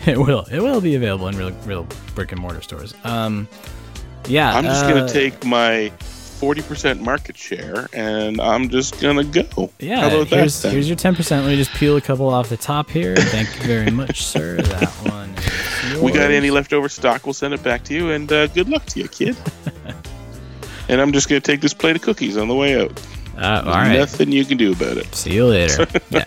[0.12, 0.44] it will.
[0.50, 2.94] It will be available in real, real brick and mortar stores.
[3.04, 3.48] Um,
[4.28, 4.54] yeah.
[4.56, 9.44] i'm just uh, going to take my 40% market share and i'm just going to
[9.44, 10.00] go Yeah.
[10.00, 11.44] How about here's that here's your ten percent.
[11.44, 13.14] Let me just peel a couple off the top here.
[13.36, 14.56] Thank you very much, sir.
[14.60, 15.30] That one.
[15.94, 18.68] Is we got any leftover stock we'll send it back to you and uh, good
[18.68, 19.36] luck to you kid
[20.88, 23.00] and i'm just going to take this plate of cookies on the way out
[23.38, 23.96] Uh, all right.
[23.98, 25.86] nothing you can do about it See you later.
[26.10, 26.24] yeah.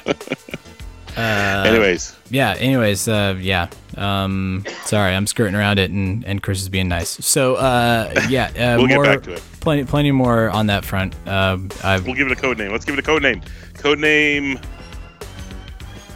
[1.19, 2.15] Uh, Anyways.
[2.29, 2.55] Yeah.
[2.57, 3.07] Anyways.
[3.07, 3.67] Uh, yeah.
[3.97, 7.09] Um, sorry, I'm skirting around it, and, and Chris is being nice.
[7.09, 8.45] So, uh, yeah.
[8.45, 9.43] Uh, We'll get more, back to it.
[9.59, 11.15] Plenty, plenty more on that front.
[11.27, 13.41] Um, I've, we'll give it a code name let's give it a code name
[13.75, 14.59] code name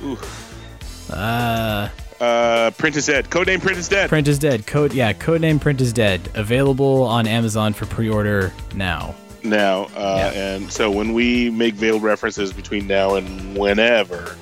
[0.04, 0.18] Ooh.
[1.12, 1.90] uh,
[2.20, 4.66] uh print is dead code name print is dead Print is dead.
[4.66, 4.94] Code.
[4.94, 5.12] Yeah.
[5.14, 6.22] Codename Print is dead.
[6.36, 9.16] Available on Amazon for pre-order now.
[9.44, 14.38] now uh, and so when we make veiled references between now and whenever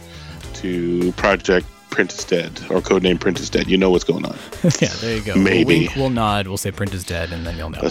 [0.61, 4.37] to project print is dead or codename print is dead you know what's going on
[4.79, 4.87] yeah.
[5.01, 5.35] There you go.
[5.35, 5.65] Maybe.
[5.65, 5.95] We'll wink.
[5.95, 6.47] We'll nod.
[6.47, 7.81] We'll say Print is dead, and then you'll know.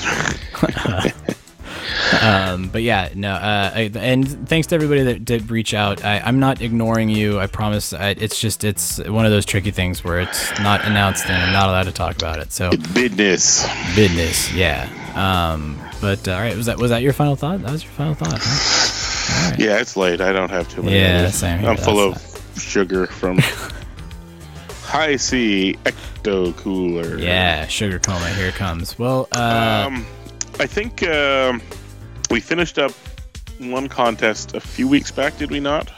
[2.23, 6.05] um, but yeah, no, uh, I, and thanks to everybody that did reach out.
[6.05, 7.39] I, I'm not ignoring you.
[7.41, 7.93] I promise.
[7.93, 11.53] I, it's just it's one of those tricky things where it's not announced and I'm
[11.53, 12.53] not allowed to talk about it.
[12.53, 13.67] So business,
[13.97, 14.89] business, yeah.
[15.15, 17.63] Um, but uh, all right, was that was that your final thought?
[17.63, 18.39] That was your final thought.
[18.43, 19.55] Huh?
[19.59, 21.37] yeah it's late i don't have too many Yeah, others.
[21.37, 22.15] same here, i'm full of
[22.61, 23.39] sugar from
[24.85, 28.29] Hi-C ecto cooler Yeah, sugar coma.
[28.31, 28.99] Here it comes.
[28.99, 30.07] Well, uh, um,
[30.59, 31.63] I think um,
[32.31, 32.93] we finished up
[33.59, 35.91] one contest a few weeks back, did we not?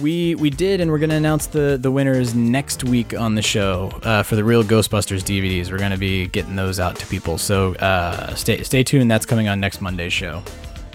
[0.00, 3.92] We we did, and we're gonna announce the the winners next week on the show
[4.02, 5.70] uh, for the real Ghostbusters DVDs.
[5.70, 9.10] We're gonna be getting those out to people, so uh, stay stay tuned.
[9.10, 10.42] That's coming on next Monday's show.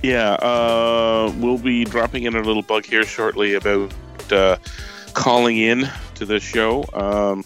[0.03, 3.93] Yeah, uh, we'll be dropping in a little bug here shortly about
[4.31, 4.57] uh,
[5.13, 6.85] calling in to the show.
[6.93, 7.43] Um,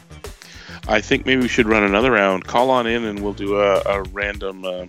[0.87, 2.45] I think maybe we should run another round.
[2.45, 4.65] Call on in, and we'll do a, a random.
[4.65, 4.85] Uh,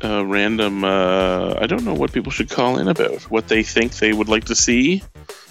[0.00, 0.84] a random.
[0.84, 3.22] Uh, I don't know what people should call in about.
[3.30, 5.02] What they think they would like to see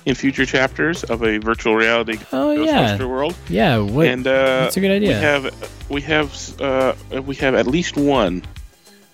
[0.05, 3.35] in future chapters of a virtual reality Oh Ghostbuster yeah, world.
[3.49, 3.77] yeah.
[3.79, 4.07] What?
[4.07, 5.09] and uh, that's a good idea.
[5.09, 8.43] We have we have uh, we have at least one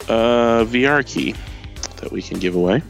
[0.07, 1.33] uh, VR key
[2.01, 2.81] that we can give away.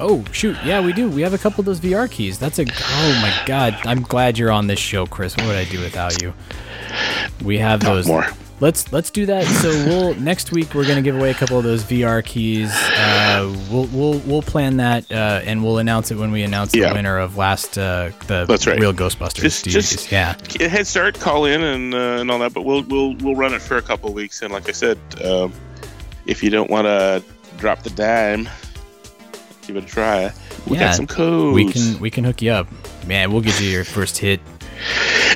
[0.00, 1.08] Oh shoot, yeah, we do.
[1.10, 2.38] We have a couple of those VR keys.
[2.38, 2.62] That's a.
[2.68, 5.36] Oh my god, I'm glad you're on this show, Chris.
[5.36, 6.32] What would I do without you?
[7.44, 8.06] We have Talk those.
[8.06, 8.26] more.
[8.60, 9.44] Let's let's do that.
[9.46, 12.70] So we'll next week we're gonna give away a couple of those VR keys.
[12.74, 16.88] Uh, we'll we'll we'll plan that uh, and we'll announce it when we announce Yeah.
[16.90, 18.78] the winner of last uh, the That's right.
[18.78, 19.40] real Ghostbusters.
[19.42, 20.34] Just- just- yeah.
[20.58, 22.52] Head start, call in, and uh, and all that.
[22.52, 24.42] But we'll we'll we'll run it for a couple of weeks.
[24.42, 25.52] And like I said, um,
[26.26, 27.22] if you don't want to
[27.56, 28.46] drop the dime,
[29.72, 30.32] give it a try.
[30.66, 30.84] We yeah.
[30.84, 31.54] got some codes.
[31.54, 32.68] We can we can hook you up,
[33.06, 33.32] man.
[33.32, 34.40] We'll get you your first hit.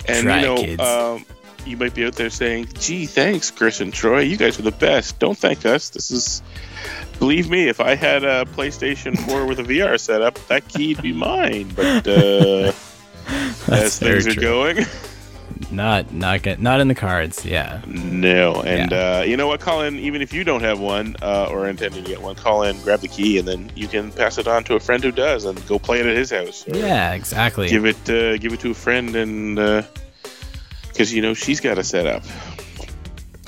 [0.09, 1.27] and Try you know, um,
[1.65, 4.21] you might be out there saying, "Gee, thanks, Chris and Troy.
[4.21, 5.91] You guys are the best." Don't thank us.
[5.91, 6.43] This is,
[7.19, 11.13] believe me, if I had a PlayStation 4 with a VR setup, that key'd be
[11.13, 11.71] mine.
[11.75, 12.73] But uh,
[13.73, 14.79] as things are going.
[15.75, 17.45] Not not get, not in the cards.
[17.45, 17.81] Yeah.
[17.87, 19.99] No, and uh, you know what, Colin?
[19.99, 23.01] Even if you don't have one uh, or intending to get one, call in, grab
[23.01, 25.67] the key, and then you can pass it on to a friend who does, and
[25.67, 26.65] go play it at his house.
[26.69, 27.69] Yeah, exactly.
[27.69, 29.57] Give it, uh, give it to a friend, and
[30.89, 32.23] because you know she's got a setup.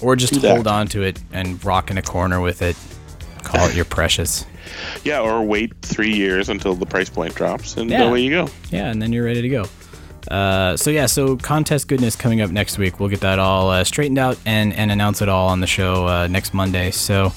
[0.02, 0.54] Or just Do that.
[0.54, 2.76] hold on to it and rock in a corner with it.
[3.44, 4.44] Call it your precious.
[5.04, 8.02] Yeah, or wait three years until the price point drops, and Yeah.
[8.02, 8.48] away you go.
[8.70, 9.66] Yeah, and then you're ready to go.
[10.28, 13.00] Uh, so yeah, so contest goodness coming up next week.
[13.00, 16.06] We'll get that all uh, straightened out and, and announce it all on the show
[16.06, 16.90] uh, next Monday.
[16.90, 17.32] So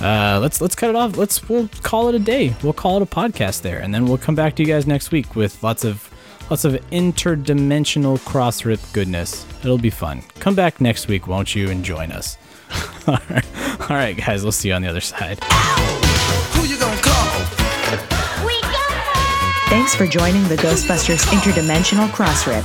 [0.00, 1.16] uh, let's let's cut it off.
[1.16, 2.54] Let's we'll call it a day.
[2.62, 5.10] We'll call it a podcast there, and then we'll come back to you guys next
[5.10, 6.10] week with lots of
[6.48, 9.46] lots of interdimensional cross rip goodness.
[9.62, 10.22] It'll be fun.
[10.38, 12.38] Come back next week, won't you, and join us.
[13.06, 13.46] all, right.
[13.82, 14.42] all right, guys.
[14.42, 15.38] We'll see you on the other side.
[19.70, 22.64] Thanks for joining the Ghostbusters Interdimensional Crossrip.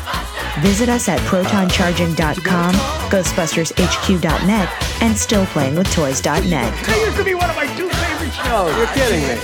[0.63, 4.69] Visit us at protoncharging.com, ghostbustershq.net,
[5.03, 6.49] and stillplayingwithtoys.net.
[6.49, 8.75] That used to be one of my two favorite shows.
[8.75, 9.35] You're kidding me.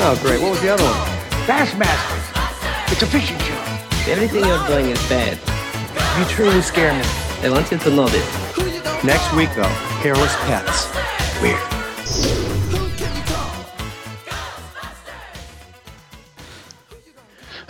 [0.00, 0.40] Oh, great.
[0.40, 0.96] What was the other one?
[1.44, 2.90] Bassmasters.
[2.90, 3.60] It's a fishing show.
[4.10, 5.36] Everything you're doing is bad.
[6.18, 7.04] You truly scare me.
[7.44, 9.04] I want you to know this.
[9.04, 9.68] Next week, though,
[10.00, 10.88] hairless pets.
[11.42, 12.49] Weird.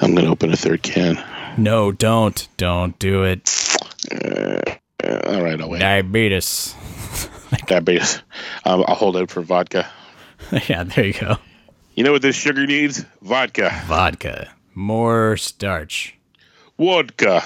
[0.01, 1.23] I'm gonna open a third can.
[1.57, 3.49] No, don't, don't do it.
[4.11, 4.61] Uh,
[5.27, 5.81] all right, I'll wait.
[5.81, 6.75] Diabetes.
[7.67, 8.23] Diabetes.
[8.65, 9.89] Um, I'll hold out for vodka.
[10.69, 11.37] yeah, there you go.
[11.95, 13.05] You know what this sugar needs?
[13.21, 13.83] Vodka.
[13.87, 14.51] Vodka.
[14.75, 16.17] More starch.
[16.79, 17.43] Vodka.